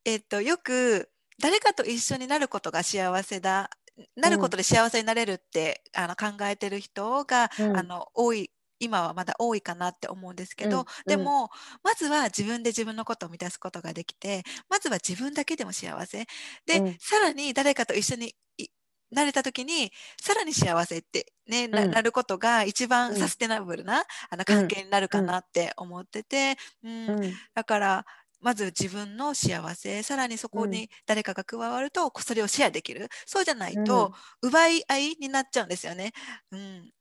[0.06, 1.10] えっと、よく
[1.40, 3.70] 誰かと一緒になることが幸せだ
[4.16, 7.78] なることで幸せになれるって、あの考えてる人が、うん。
[7.78, 8.52] あの多い
[8.82, 11.50] 今はまだ多いかなって思うんですけど、うんでも
[11.84, 16.26] まずは自分で自分のことを満たすことができてまずは自分だけでも幸せ。
[16.66, 16.98] で、うん。
[17.00, 18.68] さらに誰かと一緒にい
[19.12, 19.92] なれた時に
[20.22, 21.92] さらに幸せって、ねなうん。
[21.92, 23.16] なることが一番うん。
[23.16, 27.08] サステナブルな、あの関係になるかなって思ってて、うん。
[27.08, 27.42] うん。
[27.54, 28.06] だから
[28.40, 33.10] まず自分の幸せさらにそこに誰かが加わるとそれをシェアできる。
[33.26, 36.12] そうじゃないと奪い合いになっちゃうんですよね。
[36.52, 36.92] うん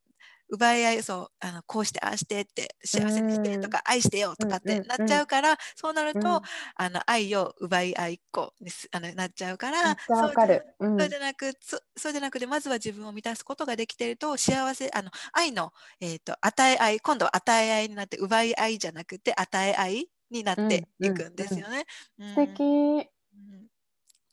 [0.51, 6.41] 奪い合いそうあのこうしてああしてって幸せにしてとか愛してよとかってなっちゃうからそうなるとうん。
[6.77, 21.85] あの愛を奪い合いっ子にすあのなっちゃうからそうじゃなくそそうじゃなくてまずは自分を満たすことができていると幸せあの愛の、えー、と与え合い今度は与え合いになって奪い合いじゃなくて与え合いになっていくんですよね。
[22.19, 22.29] うん。
[22.35, 22.63] 素敵。
[22.63, 23.67] うん。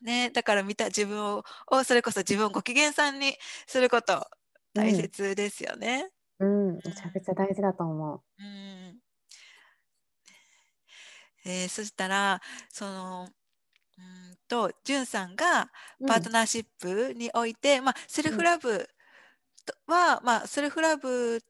[0.01, 4.25] ね、だから見た自分ををそれこそ自分をご機嫌さんにすること
[4.77, 6.09] 大切ですよね。
[6.39, 8.43] うん、めちゃくちゃ大事だと思う。
[8.43, 8.99] ん。
[11.45, 13.29] えーそしたらその
[13.97, 16.05] うんとじゅんさんがう。
[16.05, 18.87] パートナーシップにおいて、まあ、セルフラブ
[19.65, 21.41] とは、まあ、セルフラブ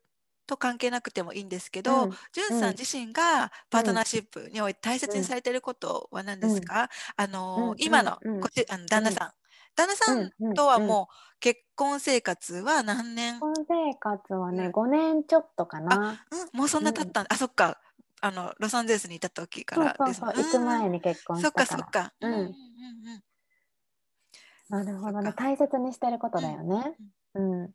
[0.46, 2.12] と関係なくてもいいんですけど、うん。
[2.32, 7.76] じゅんさん自身がパートナーシップにおいて大切にされていることは何ですか、あのうん。
[7.80, 8.40] 今のうん。
[8.40, 9.32] こっちあの旦那さん、
[9.78, 14.72] 旦那さんとはもう結婚生活は何年、結婚生活はね、うん。
[14.72, 16.26] 5年ちょっとかな。
[16.32, 17.80] うん、もうそんな経ったん、あそっか。
[18.20, 21.66] あのロサンゼルスにいた時かそうらですそうそう、行く前にに結婚しそったか。
[21.68, 22.34] からそっか、うん。
[22.34, 23.24] うんうん
[24.70, 25.26] なるほどね。
[25.26, 25.44] そっ、か。
[25.44, 26.98] 大切にしてることだよね。
[27.36, 27.72] うん。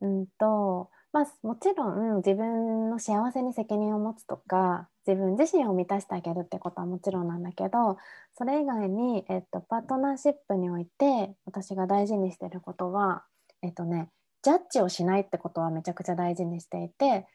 [0.00, 7.98] うんと、まあ、もちろん自分の幸せに責任を持つとか、自分自身を満たしてあげるってことはもちろんなんだけど、
[8.36, 13.24] それ以外に、えっと、パートナーシップにおいて私が大事にしてることは、
[13.62, 14.08] えっとね、
[14.42, 17.26] ジャッジをしないってことはめちゃくちゃ大事にしていて、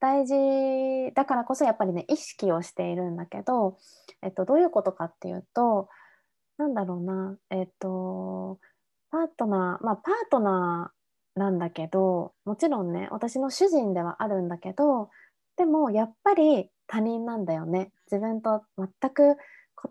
[0.00, 3.76] 大事だからこそやっぱりね意識をしているんだけど、
[4.22, 5.88] えっと、どういうことかっていうと
[6.56, 8.58] なんだろうなえっと
[9.10, 15.10] パートナーまあパートナーなんだけどもちろんね私の主人ではあるんだけど
[15.56, 17.92] でもやっぱり他人なんだよね。
[18.10, 19.36] 自分と全く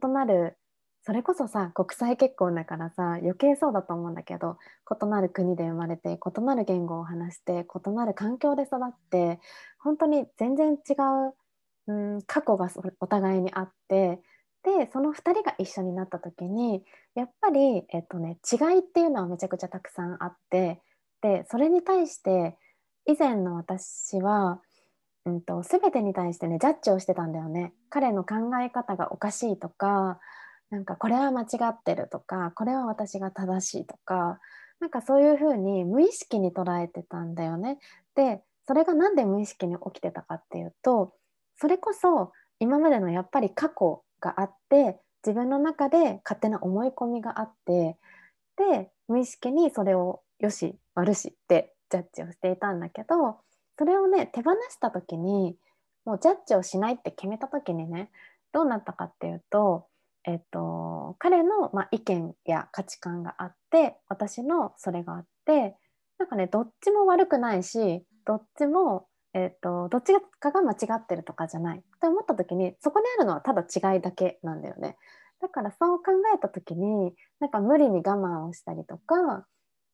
[0.04, 0.58] 異なる
[1.02, 4.58] それこそさ国際結婚だからさ余計そうだと思うんだけど
[5.02, 9.40] 異なる国で生まれて異なる言語を話して異なる環境で育って
[9.80, 10.94] 本当に全然違
[11.88, 14.20] う、うん、過去がお互いにあって
[14.64, 16.84] でその2人が一緒になった時に
[17.16, 20.82] やっぱり、えっとね、違いっていうのはめちゃくちゃたくさんあって
[21.22, 22.58] でそれに対して
[23.06, 24.62] 以前の私は、
[25.30, 27.74] うんと、全てに対してねジャッジをしてたんだよね。
[27.90, 30.20] 彼の考え方がおかしいとか
[30.70, 34.40] なんかこれは間違ってるとかこれは私が正しいとか
[34.80, 37.80] なんかそういうふうに無意識に捉えてたんだよね。
[38.16, 41.14] でそれが何で無意識に起きてたかっていうと
[41.58, 47.98] それこそ今までのやっぱり過去があって自分の中で勝手な思い込みがあって
[48.58, 53.40] で無意識にそれをよし悪しってジャッジをしていたんだけど
[53.80, 55.56] それをね手放した時に
[56.06, 58.12] もうジャッジをしないって決めた時にね
[58.54, 59.86] どうなったかっていうと
[60.26, 65.76] えっと、彼の、まあ、意見や価値観があって私のそれがあって
[66.20, 74.98] なんかねどっちも悪くないしどっちも、えっと、どっちかが間違ってるとかじゃないって思った時にそこにあるのはただ違いだけなんだよね。
[75.42, 79.48] だからそう考えた時になんか無理に我慢をしたりとか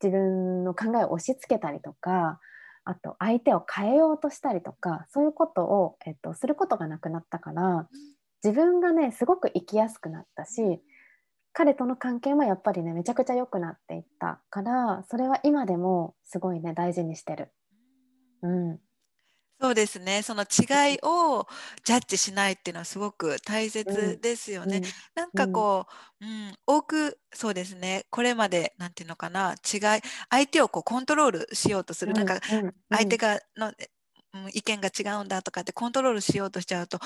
[0.03, 2.39] 自分の考えを押し付けたりとか
[2.85, 7.87] あと相手を変えようとしたりとかそういうことを、えっと、することがなくなったから
[8.43, 10.79] 自分がねすごく生きやすくなったし
[11.51, 17.51] 彼との関係もやっぱりねめちゃくちゃ良くなっていったからそれは今でもすごいね大事にしてる。
[18.43, 18.79] うん、
[19.59, 20.21] そうですね。
[20.21, 21.47] その違いを
[21.85, 24.77] ジャッジしないっていうのはすごく大切ですよね。
[24.77, 24.83] うん、
[25.15, 25.85] なんかこ
[26.21, 32.39] う、うん、多くそうですねこれまで何て言うのかな違い相手をこうコントロールしようとする、うん、なんか
[32.89, 33.71] 相手がの、
[34.53, 36.99] 意見が違うんだとかってコントロールしようとしちゃうと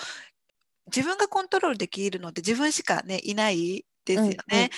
[0.87, 4.69] 自分がコントロールできるのって自分しかねいないですよね、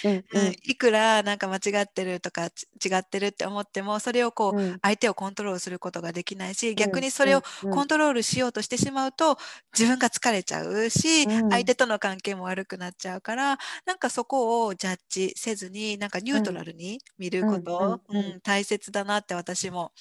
[0.63, 2.49] いくらなんか間違ってるとか違
[2.97, 9.37] ってるって思ってもそれをこう、相手をコントロールすることができないし逆にそれをコントロールしようとしてしまうと
[9.77, 19.91] 自分が疲れちゃうし、相手との関係も悪くなっちゃうからなんかそこをジャッジせずになんかニュートラルに見ること、うん大切だなって私も、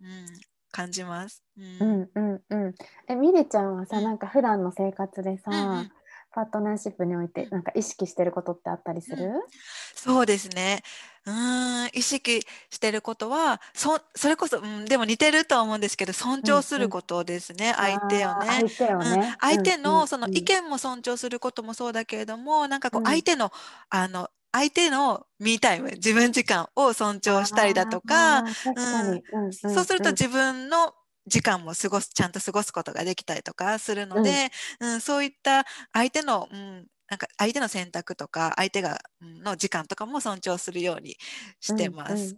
[0.00, 0.08] うん、
[0.70, 1.42] 感じます。
[1.56, 2.74] うん、うんうん
[3.08, 5.90] えみりちゃんはさ、うん、なんか普段の生活でさ、うんうん、
[6.32, 9.32] パートナーシップにおいてなんか意識してることってあったりする、うん、
[9.94, 10.82] そうですね。
[11.26, 11.90] うん。
[11.92, 12.40] 意識
[12.70, 18.46] してることはそそれこそ、うん、でも似てるとは思うんですけど尊重することですね、うんうん、相手をね。
[18.46, 23.52] 相手をね、相手のその意見も尊重することもそうだけれども、なんかこう相手の,、
[23.90, 30.94] あの相手のミータイム自分時間を尊重したりだとかそうすると自分の
[31.26, 41.16] 時間も過ごすちゃんと過ごすことができたりとかするので、うん、うん、そういった相手の、うん、なんか相手の選択とか相手が、の時間とかも尊重するように
[41.60, 42.36] してます。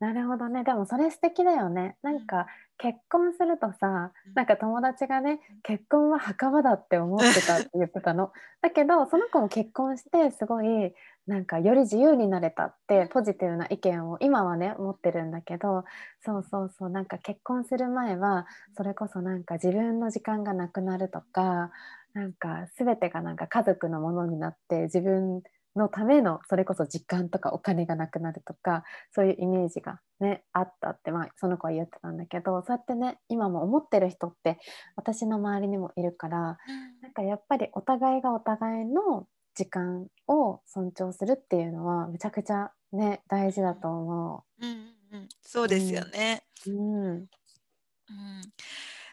[0.00, 0.64] なるほどね。
[0.64, 1.96] でもそれ素敵だよね。
[2.02, 2.46] なんか
[2.78, 8.32] 結婚するとさなんか友達がね結婚は墓場だって思ってたって言ってたの。
[8.62, 10.94] だけどその子も結婚してすごい
[11.26, 15.84] なんかより自由になれたってポジティブな意見を今はね持ってるんだけど
[16.20, 21.70] そうそうそうなんか結婚する前はそれこそなんか自分の時間がなくなるとか
[22.12, 25.42] なんか全てがなんか家族のものになって自分
[25.76, 34.58] のためのそれこそ時間とかお金がなくなるとかそういうイメージがねあったって、まあ、その子は言ってたんだけどそうやってね今も思ってる人って
[34.96, 44.66] 私の周りにもいるから、うん、なんかやっぱりお互いがお互いの時間を尊重するっていうのはめちゃくちゃね大事だと思う。
[44.66, 44.72] うん
[45.12, 46.44] うん、そうですよね。
[46.66, 47.26] うん、うん、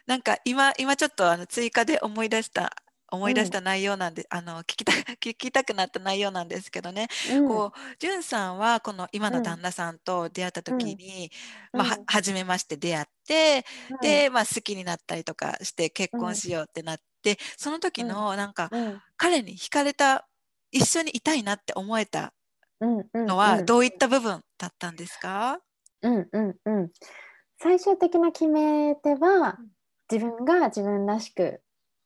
[0.06, 2.72] なんか今今ちょっとあの追加で思い出した
[3.12, 11.30] 思い出した内容なんで、うん、あの聞きた 聞きたくなった内容なんですけどね、うん、こうじゅんさんはこの今の旦那さんと出会った時に、
[11.72, 13.64] うん、まあ、初めまして出会って、
[14.00, 18.70] で、まあ、好きになったりとかして結婚しようってなって、その時のなんか、
[19.16, 20.26] 彼に惹かれた
[20.70, 22.32] 一緒にいたいなって思えた
[23.14, 25.60] のはどういった部分だったんですか、
[26.02, 26.90] うんうんうん、
[27.58, 29.58] 最終的な決め手は
[30.10, 31.60] 自分が自分らしく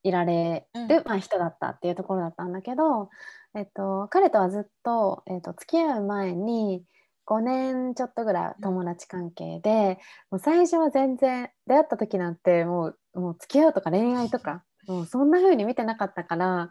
[0.07, 3.11] いられる、まあ、人だったっていうところだったんだけど、
[3.55, 6.85] えっと、彼とはずっと,、えっと付き合う前に
[7.27, 9.99] 5年ちょっとぐらい友達関係で、
[10.31, 16.71] もう最初は全然出会った時なんてもうもう付き合うとか恋愛とかもうそんな風に見てなかったから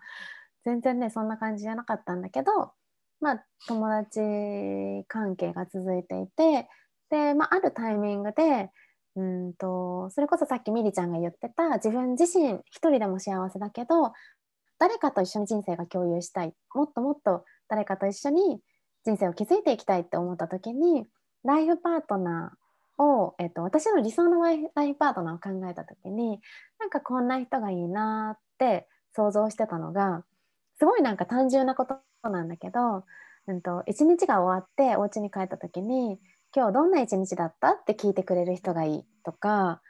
[0.63, 2.71] 全然ねそんな感じじゃなかったんだけど
[3.19, 4.19] まあ友達
[5.07, 6.69] 関係が続いていて
[7.09, 8.71] で、まあ、あるタイミングで
[9.16, 14.11] うんとそれこそさっきみりちゃんが言ってた自分自身一人でも幸せだけど
[14.78, 16.53] 誰かと一緒に人生が共有したい。
[16.74, 18.59] もっともっと誰かと一緒に
[19.05, 21.05] 人生を築いていきたいって思った時に
[21.43, 26.39] ライフパートナーを、えっと、私の理想のライフパートナーを考えた時に
[26.80, 30.24] なんかこんな人がいいなって想像してたのが
[30.78, 33.05] すごいなんか単純なことなんだけど、
[33.47, 36.20] うんと、一日が終わってお家に帰った時に
[36.55, 39.81] 「今日どんな一日だった?」って聞いてくれる人がいいとか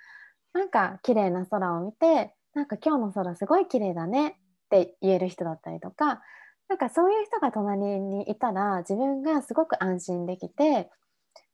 [0.54, 4.30] なんか綺麗な空を見て「なんか今日の空すごい綺麗だね」
[4.66, 6.22] って言える人だったりとか
[6.68, 10.90] なんかそういう人が隣にいたら自分がすごく安心できて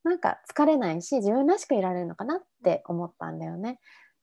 [0.04, 3.78] なんか疲れないし自分らしくいられるのかなって思ったんだよね。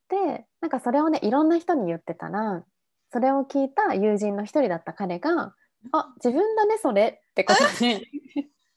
[0.10, 2.64] でなんかそれをねいろんな人に言ってたら
[3.12, 5.54] それを聞いた友人の一人だった彼が
[5.94, 8.08] 「あ自分だねそれ」ってことに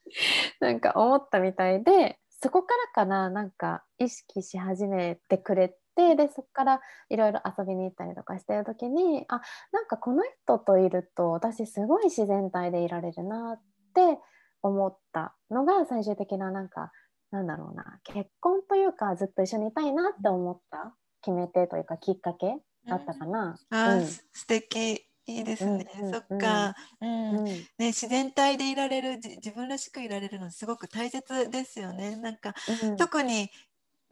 [0.59, 9.41] なんか思ったみたいでそこからかななんか意識し始めてくれてでそこからいろいろ遊びに行ったりとかしてる時にあ
[9.71, 13.61] なんかこの人といると私すごい自然体でいられるなっ
[13.93, 14.19] て
[14.61, 16.91] 思ったのが最終的ななんか
[17.31, 23.57] なんだろうな結婚というかずっと一緒にいたいなって思った決め手というかきっかけだったかな。
[23.71, 27.67] うん、あ、うん、素敵いいですね、うんうん、そっか、うん。
[27.77, 32.15] ね、自然体でいられる自分らしくいられるのすごく大切ですよね。
[32.17, 32.53] なんか、
[32.97, 33.49] 特に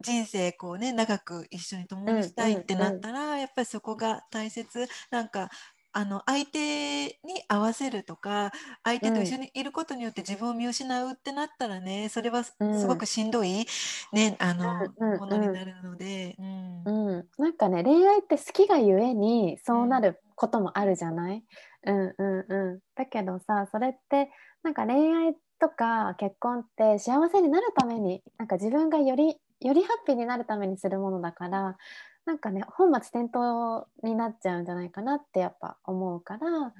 [0.00, 4.88] 人生こうね長く一緒に共にしたいってなったら、やっぱりそこが大切。
[5.10, 5.50] なんか
[5.92, 12.54] あの相手に合わせるとか相手と一緒にいることによって自分を見失うってなったらねそれはす
[12.86, 13.66] ごくしんどい、
[14.12, 14.86] ね、あの、
[15.18, 16.82] ものになるので、うん。
[16.84, 21.44] うん、なんかね恋愛って好きがゆえにそうなることもあるじゃない、
[21.86, 24.30] うんうんうん、だけどさそれって
[24.62, 31.76] なんか恋愛とか結婚って幸せになるためになんか自分がよりよりハッピーになるためにするものだから
[32.24, 36.72] なんかね本末転倒になっちゃうんじゃないかなってやっぱ思うから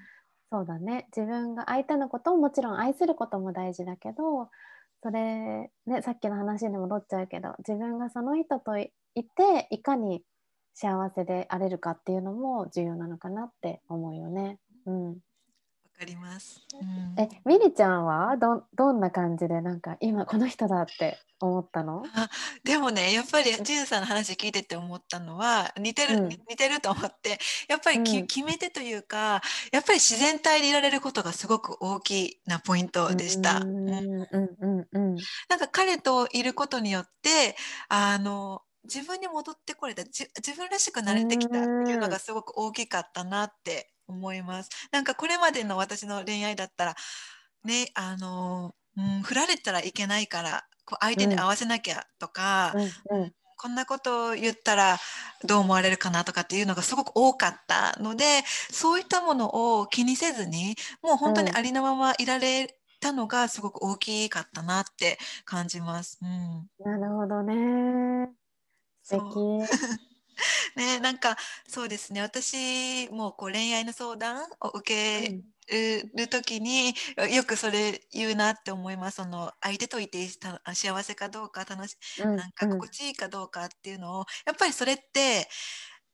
[0.50, 4.50] そうだね自分が相手のことをもちろん愛することも大事だけど
[5.02, 10.22] それねさっきの話に戻っちゃうけど自分がその人といていかに
[10.74, 14.58] 幸せであれるかっていうのも重要なのかなって思うよね。
[14.86, 15.16] うん
[16.02, 16.60] かります。
[16.80, 22.02] うん、え、みりちゃんはどどんな感じでなんか今この人だって思ったの？
[22.14, 22.28] あ、
[22.64, 27.38] でもね、やっぱりジュンさんの話聞いてて思ったのは似てる、うん、似てると思って、
[27.68, 29.42] やっぱりき、うん、決め手というか、
[29.72, 33.60] やっぱり自然体でいられることがすごく大きなポイントでした。
[33.60, 34.26] うん、なん
[35.58, 37.54] か彼といることによって、
[37.88, 38.62] あの。
[38.84, 40.26] 自分に戻ってこれた自
[40.56, 44.70] 分らしくなれてきたっていうのがすごく大きかったなって思います。
[44.90, 46.94] なんかこれまでの私の恋愛だったら
[47.64, 52.72] ねあの、うん、振られたらいけないからこう相手に合わせなきゃとか、
[53.10, 54.98] うんうん、こんなことを言ったら
[55.44, 58.24] どう思われるかなとかっていうのがすごく多かったので
[58.70, 66.18] そういったものを気にせずにもう本当にありのままいられたのがすごく大きかったなって感じます。
[66.22, 68.30] うん、なるほどね。
[69.02, 70.11] 素敵。
[70.76, 71.36] ね、なんか
[71.68, 72.20] そうですね。
[72.22, 75.42] 私もこう恋愛の相談を受け
[76.16, 76.94] る時に、
[77.30, 79.16] よくそれ言うなって思います。
[79.16, 80.28] その相手といて
[80.74, 85.48] 幸せかどうか楽し、うん、なんか心地いいかどうかっていうのをやっぱりそれって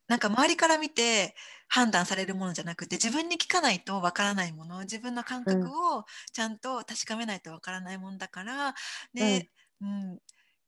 [0.08, 1.34] なんか周りから見て
[1.68, 8.74] 判断されるものじゃなくて自分に聞かないとわからないもの自分の感覚をちゃんと確かめないとわからないもんだから、
[9.14, 9.50] で、
[9.80, 10.18] うん、うん、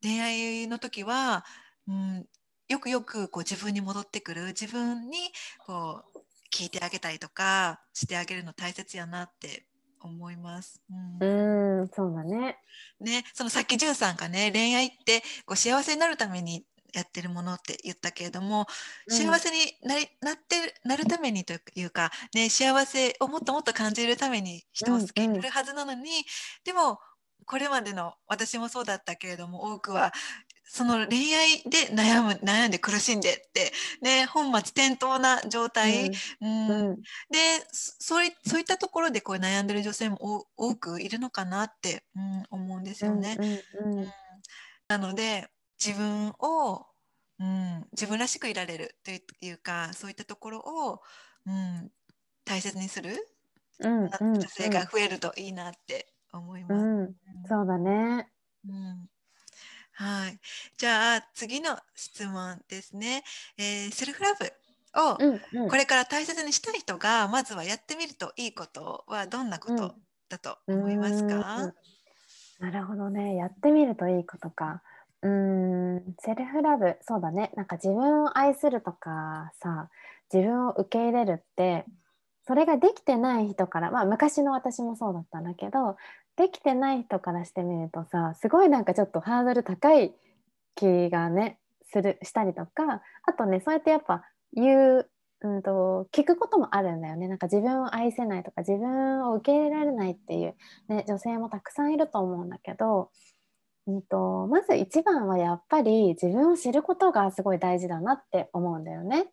[0.02, 1.44] 恋愛の時は、
[1.88, 2.26] うん、
[2.70, 5.18] よくよくこう自分に戻ってくる自分に
[5.58, 6.18] こう
[6.54, 9.66] 聞いてあげたりとかしてあげるの大切やなって
[10.00, 10.80] 思います。
[11.20, 12.58] うん、うんそうだね。
[13.00, 18.66] ね、そのさっきじゅんさんがね恋愛ってこう幸せになるためにやってるものって言ったけれども、
[19.08, 26.22] うん、幸せになりなってなるためにというか、ね、幸せをもっともっと感じるために人を好きになるはずなのに、うんうん、
[26.64, 27.00] でも
[27.46, 30.12] これまでの私もそうだったけれども多くは
[30.72, 37.02] その恋愛で悩む悩んで苦しんでってね本末転倒な状態、うん、うん、で
[37.72, 43.36] そういそういったところでこう悩んでる女性も多くいるのかなって、うん、思うんですよね。
[43.82, 44.08] うんうん、
[44.86, 45.48] なので
[45.84, 46.86] 自分を、
[47.40, 51.00] うん、自分らしくいられるというかそういったところを、
[51.46, 51.90] うん、
[52.44, 53.16] 大切にする、
[53.80, 57.12] うん女性が増えるといいなって思います。
[57.48, 58.28] そうだね、
[58.68, 59.10] うん
[60.00, 60.38] はい。
[60.78, 63.22] じゃあ次の質問ですね。
[63.58, 64.46] えーセルフラブ
[64.98, 65.18] を
[65.68, 69.94] これから大切にしたい人がまずはやってみるといいことはどんなこと
[70.30, 71.64] だと思いますか？
[71.64, 71.72] うん
[72.60, 74.82] なるほどねやってみるといいことか
[75.22, 79.88] うーんセルフラブそうだねなんか自分を愛するとかさ
[80.32, 81.84] 自分を受け入れるって
[82.46, 85.96] それができてない人からまあ昔の私もそうだったんだけど
[86.40, 90.14] できてない人からしてみるとさすごいなんかちょっとハードル高い
[90.74, 91.58] 気がね
[91.92, 94.24] するしたりとかあとねそうやってやっぱ
[94.54, 95.10] 言う
[95.42, 100.54] うんと聞くこともあるんだよねなんか自分を愛せないとか自分を受け入れられないっていう、
[100.88, 103.10] ね、女性もたくさんいると思うんだけど、
[103.86, 109.26] うん、とまず一番はやっぱり自分を知ることがすごい大事だなって思うんだよね。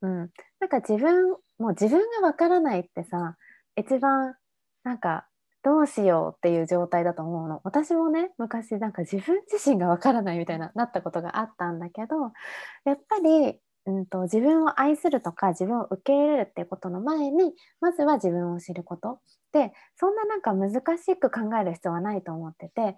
[0.00, 3.36] うん、なんか自分もう自分がわからないってさ
[3.76, 4.36] 一番
[4.84, 5.26] なんか
[5.62, 7.60] どうしようっていう状態だと思うの。
[7.64, 12.32] 私もね昔なんか自分自身がわからないみたいななったことがあったんだけど
[12.84, 19.20] やっぱりうんと、自分を愛するとか自分を受け入れるっていうことの前にまずは自分を知ること。
[19.52, 22.96] でそんななんか難しく考える必要はないと思ってて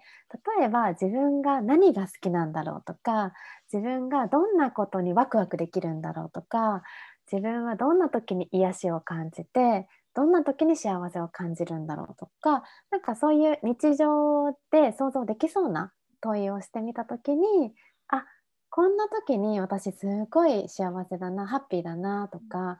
[0.57, 3.33] 例えば自分が何が好きなんだろうとか
[3.73, 6.81] 自分がどんなことにワクワクできるんだろうとか
[7.29, 15.91] 自分はどんな時に癒しを感じてどんな時に幸せを感じるんだろうとかなんかそういう日常で想像できそうな
[16.21, 17.73] 問いをしてみた時に
[18.07, 18.25] あ
[18.69, 22.79] こんな時に私すごい幸せだなハッピーだなとか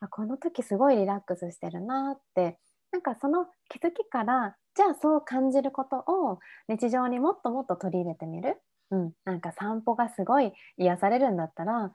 [0.00, 2.58] あこの時すごいリラックスしてるなって
[2.92, 8.56] なんかその気づきからじゃあそう感じることを日常にもっともっと取り入れてみる、
[8.90, 11.92] うん、なんか散歩がすごい癒されるんだったら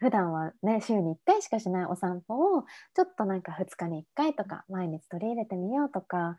[0.00, 2.64] 普段はね週に1回しかしないお散歩を
[2.94, 6.36] ちょっとなんか2日に1回とか毎日取り入れてみようとか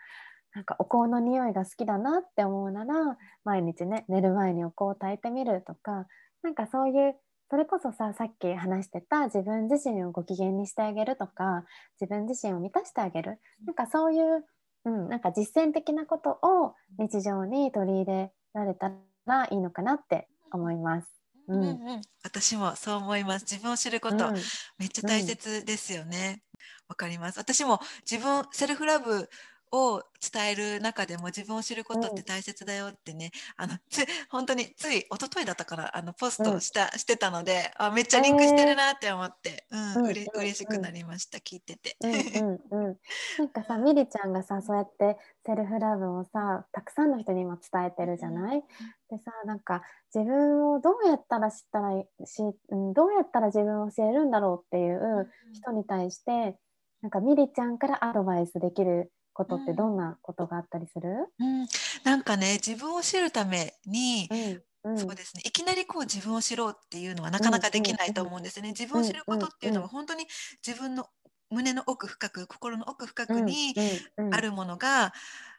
[0.53, 6.07] なんかお香の匂いが好きだなって思うなら毎日ね寝る前にお香を焚いてみるとか
[6.43, 7.15] なんかそういう
[7.49, 11.63] それこそささっき話してた自分自身をご機嫌にしてあげるとか
[11.99, 14.45] 自分自身を満たしてあげるなんかそういう、
[14.85, 18.91] うん、なんか実践的なことを日常に取り入れられた
[19.25, 21.14] らいいのかなって思います。
[21.47, 23.43] うんうんうん、私もそう思います。
[23.43, 24.35] 自分を知ること、うん
[24.77, 26.41] めっちゃ大切ですよね。
[26.87, 27.39] わ、かります。
[27.39, 27.79] 私も
[28.09, 29.29] 自分セルフラブ
[29.75, 41.97] を伝える中でも自分を知ることって大切だよってね、あのつ 本当につい一昨日だったからあのポストした、してたのであめっちゃリンクしてるなって思って、うんうんうれうん嬉しくなりました聞いてて。
[42.01, 42.99] うんうんうん、
[43.37, 48.63] なんかさ ミリちゃんがさそうやってセルフラブをさたくさんの人に今伝えてるじゃない？
[49.09, 56.57] でさなんか自分をどうやったら知ったらいし、うん、どうやったら自分を教えるんだろうっていう人に対して
[57.01, 61.09] なんかミリちゃんからアドバイスできることってどんなことがあったりする、
[61.39, 61.67] うん、
[62.03, 64.63] なんかね自分を知るために、うん。
[64.85, 65.41] うん、そうですね。
[65.43, 68.69] いきなりこう自分を知ろうっていうのはなかなかできないと思うんですよね。
[68.69, 70.27] 自分を知ることっていうのは本当に
[70.65, 71.07] 自分の
[71.49, 73.73] 胸の奥深く心の奥深くに
[74.17, 74.25] うん。
[74.27, 74.35] うん。
[74.35, 75.11] あるものが、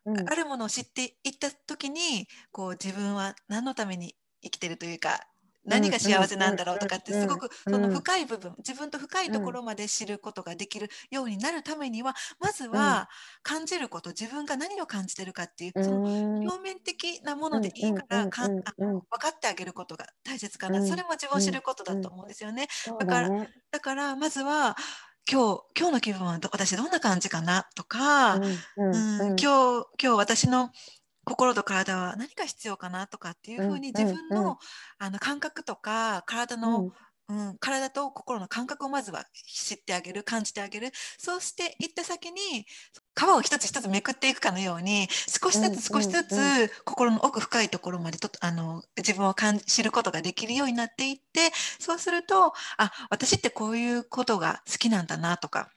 [0.05, 0.29] うん。
[0.31, 5.27] あるものを知っていった時にこう自分は何のために生きてるというか
[5.67, 13.09] 何が幸せなんだろうとかってうんすごくうんその深い部分自分と深いところまで知ることができるようになるためにはまずは
[13.43, 20.81] 感じること自分が何を感じてるかっていうそのうん表面的なものでいいからかん分かってあげることが大切かな。
[20.81, 20.89] うん。
[20.89, 22.69] それも自分を知ることだと思うんですよね。
[23.07, 23.49] だね。
[23.71, 24.77] だからまずは
[25.31, 28.43] 今日今日の気分はど私どんな感じかなとか、うん
[29.37, 30.71] 今日今日私の
[31.27, 34.51] 心と体は何が必要かなとかっていうふうにうん自分の,、うん。
[34.51, 34.59] うん
[34.99, 36.97] あの感覚とか体うの、ん。
[37.29, 40.93] うん体と心の感覚をまずは知ってあげる感じてあげる。
[41.19, 42.41] そうしていった先に
[43.19, 45.09] 皮を一つ一つめくっていくかのように
[45.43, 46.57] 少しずつ少しずつうん。
[46.67, 51.51] う心の奥深いところまでとあの自分を感じ知ることができるようになっていって
[51.81, 55.71] そうするとあ私ってこういうことが好きなんだなとか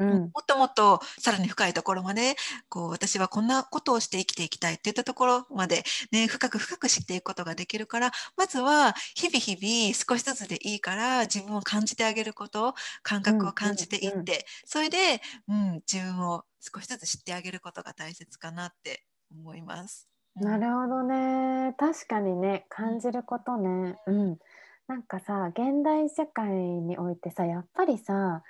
[0.00, 0.20] うん。
[0.20, 2.34] もっともっとさらに深いところまで
[2.68, 14.26] こう私はこんなことをして生きていきたいっていったところまで、ね、深く深く知っていくことができるからまずは日々日々少しずつでいいから自分を感じてあげること感覚を感じていって、うんうん
[14.64, 20.08] それで、うん、自分を少しずつ知ってあげることが大切かなって思います。
[20.36, 20.44] うん。
[20.44, 21.74] なるほどね。
[21.78, 23.96] 確かにね感じることね。
[24.06, 24.38] うん。
[24.86, 28.42] なんかさ現代社会においてさやっぱりさ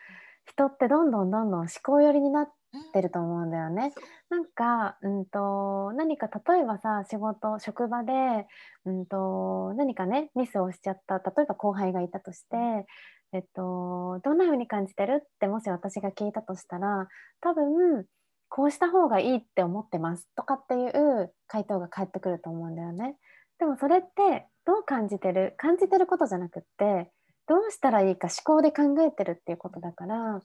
[0.51, 2.48] 人ってどんどんどんどん思考寄りになっ
[2.92, 3.92] てると思うんだよね。
[4.28, 8.46] なんか、うん、と何か例えばさ仕事職場で、
[8.84, 12.86] うん、と何かねミスをしちゃった例えば後輩がいたとして、
[13.32, 17.09] えっと、どんな風に感じてるってもし私が聞いたとしたら
[17.40, 18.05] 多分
[18.48, 23.16] こうした方がいいって思ってますとかっていう回答が返ってくると思うんだよね。
[23.59, 25.55] でもそれってどう感じてる？
[25.57, 27.11] 感じてることじゃなくって
[27.51, 30.40] どうしたらいいか思考で考えてるっていうことだから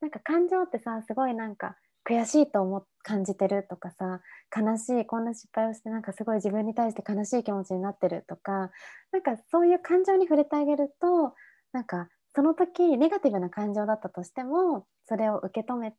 [0.00, 1.74] なんか感情ってさすごいなんか
[2.08, 4.20] 悔しいと思感じてるとかさ
[4.56, 8.70] 悲しいこんな失敗をしてなんかすごい自分に対して悲しい気持ちになってるとか
[9.10, 11.34] なんかそういう感情に触れてあげると
[11.72, 15.96] なんかその時ネガティブな感情だったとしてもそれを受け止めて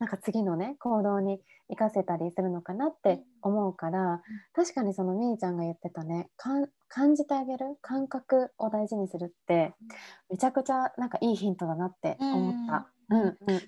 [0.00, 1.38] なんか次のね行動に
[1.70, 4.20] 生かせたりするのかなって思うから、
[4.54, 6.28] 確かにそのみーちゃんが言ってたね
[6.94, 9.72] 感じてあげる感覚を大事にするって
[10.28, 12.86] めちゃくちゃなんかいいヒントだなって思った。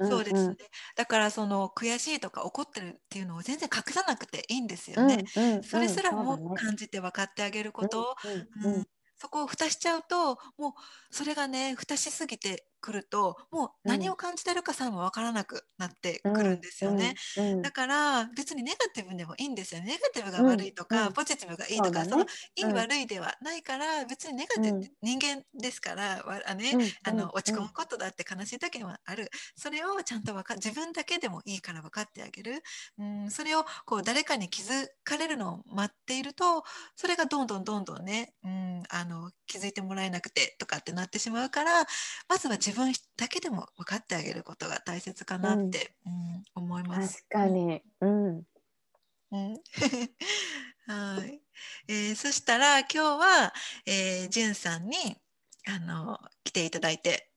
[0.07, 0.57] そうですね。
[0.97, 5.25] だからその悔しいとか怒ってるっていうのを全然隠さなくていいんですよね。
[5.37, 8.15] うんうん、それすらも感じて分かってあげること、
[8.63, 10.73] うん、そこを蓋しちゃうともう
[11.11, 17.53] それがね蓋しすぎてくるともう何を感じてるかさえも分からなくなってくるんですよね、うん。
[17.53, 19.81] うん、だから別にネガティブでもいいんですよ。
[19.81, 22.27] ネガティブが悪いとか、うん、ポジティブがいいとか、そ、ね,、の
[22.57, 26.73] いい悪いではないから別にネガティブ、人間ですからあ、ね
[27.05, 29.31] あの落ち込むことだって悲しい時はある。
[29.57, 32.63] それをちゃんとか自分だけでもいいから分かってあげる、
[32.99, 36.65] うん、それをこう誰かに気づかれるのを待っていると
[36.97, 41.87] それがどんどんどんどんね、うん、あの気づいてもらえなくてとかってなってしまうから
[42.29, 47.25] まずは自分だけでも分かってあげることが大切かなって、うん、うん、思います。
[47.31, 49.61] 確かに、うん、うん、
[50.87, 51.41] はい、
[51.89, 53.55] えー、そしたら今日は、
[53.87, 54.97] えー、じゅんさんに
[55.67, 57.31] あの来ていただいて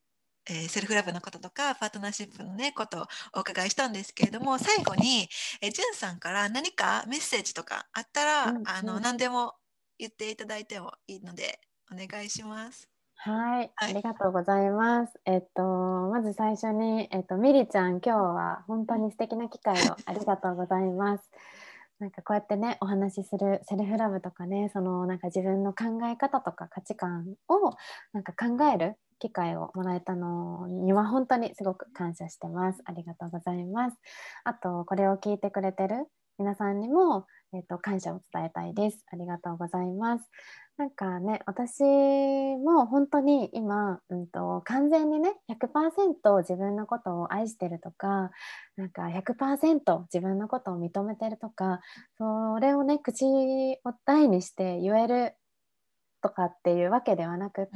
[0.50, 5.28] えー、セルフラブのこととかパートナーシップの、ね、ことをお伺いしたんですけれども最後に、
[5.60, 9.54] えー、じゅんさんから何かメッセージとかあったら、うんうん、あの何でも
[9.98, 11.60] 言っていただいてもいいので
[11.92, 12.88] お願いします。
[13.20, 15.12] はい、ありがとうございます。
[15.24, 21.28] えっと、まず最初に、えっと、みりちゃん、今日は本当に素敵な機会をありがとうございます。
[21.98, 27.74] なんかこうやってね、お話しするセルフラブとかね、そのなんか自分の考え方とか価値観を
[28.12, 32.80] なんか考える機会をもらえたのには本当にすごく感謝してます。
[32.84, 33.96] ありがとうございます。
[34.44, 36.06] あと、これを聞いてくれてる
[36.38, 39.04] 皆さんにも、えっと、感謝を伝えたいです。
[39.12, 40.24] ありがとうございます。
[40.76, 48.30] なんかね私も本当に今、うんと、完全にね100%自分のことを愛してるとか
[48.76, 51.80] なんか100%自分のことを認めてるとか
[52.16, 55.34] それをね口を大にして言える
[56.22, 57.70] とかっていうわけではなくって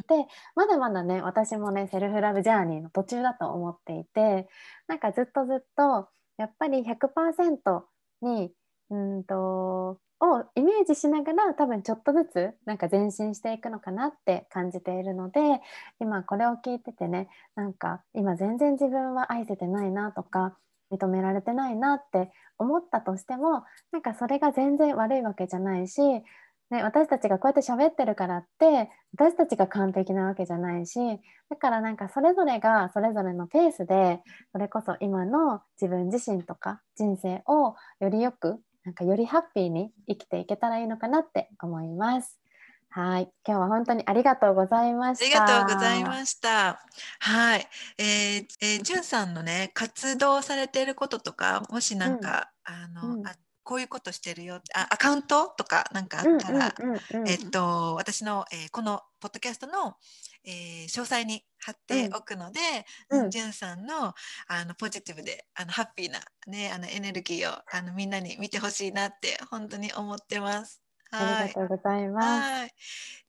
[0.55, 4.49] まだまだね私もねセルフラブジャーニーの途中だと思っていて
[4.87, 6.09] なんかずっとずっと
[6.39, 7.83] やっぱり100%
[8.23, 8.53] に
[8.91, 15.41] うんとをイメージしながら多分ちょっとずつなんか前進していくのかなって感じているので
[16.01, 20.57] 今これを聞いててねなんか今全然自分は愛せてないなとか
[20.93, 26.01] 認められてないなって思ったとしてもなんかそれが全然悪いわけじゃないし、
[26.73, 30.99] ね、私たちがこうやって喋ってるからって私たちが完璧なわけじゃないし
[31.51, 34.21] だからなんかそれぞれがそれぞれのペースで
[34.53, 42.39] それこそ今の自分自身とか人生をよりよくなんかよりハッピーに生きていけたらいいのかなって思います。
[42.89, 45.43] はい、今日は本当にありがとうございました。
[45.43, 46.81] ありがとうございました。
[47.21, 47.67] はい、
[47.99, 53.33] えー、えー、じゅんさんのね活動されていることとか、もしなんか、うん、あの、うん、あ
[53.65, 56.75] こういうことしてるよあアカウントとかなんかあったら、
[57.27, 59.95] えっと私の、えー、このポッドキャストの、
[60.45, 62.61] えー、詳細に貼っておくので、
[63.11, 64.15] うん、じゅんさんの
[64.49, 70.83] あのポジティブであのハッピーな、ね、あのエネルギーをあのみんなに見てほしいなって本当に思ってます。
[71.13, 72.75] ありがとうございます。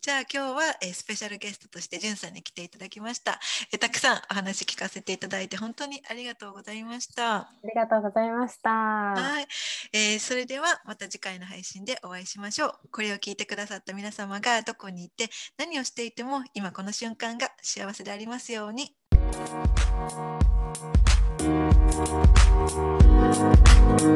[0.02, 3.40] じゃあ今日は、えー、スペシャルゲストとしてじゅんさんに来ていただきました、
[3.72, 7.36] えー、たくさんお話聞かせていただいて本当にありがとうございました。
[7.36, 8.70] ありがとうございました。
[8.70, 9.48] はい、
[9.94, 12.74] えー、それではまた次回の配信でお会いしましょう。
[12.92, 18.94] これを聞いてくださった皆様がどこにいて何をしていても今この瞬間が幸せでありますように。
[21.56, 21.68] Thank
[24.08, 24.14] you.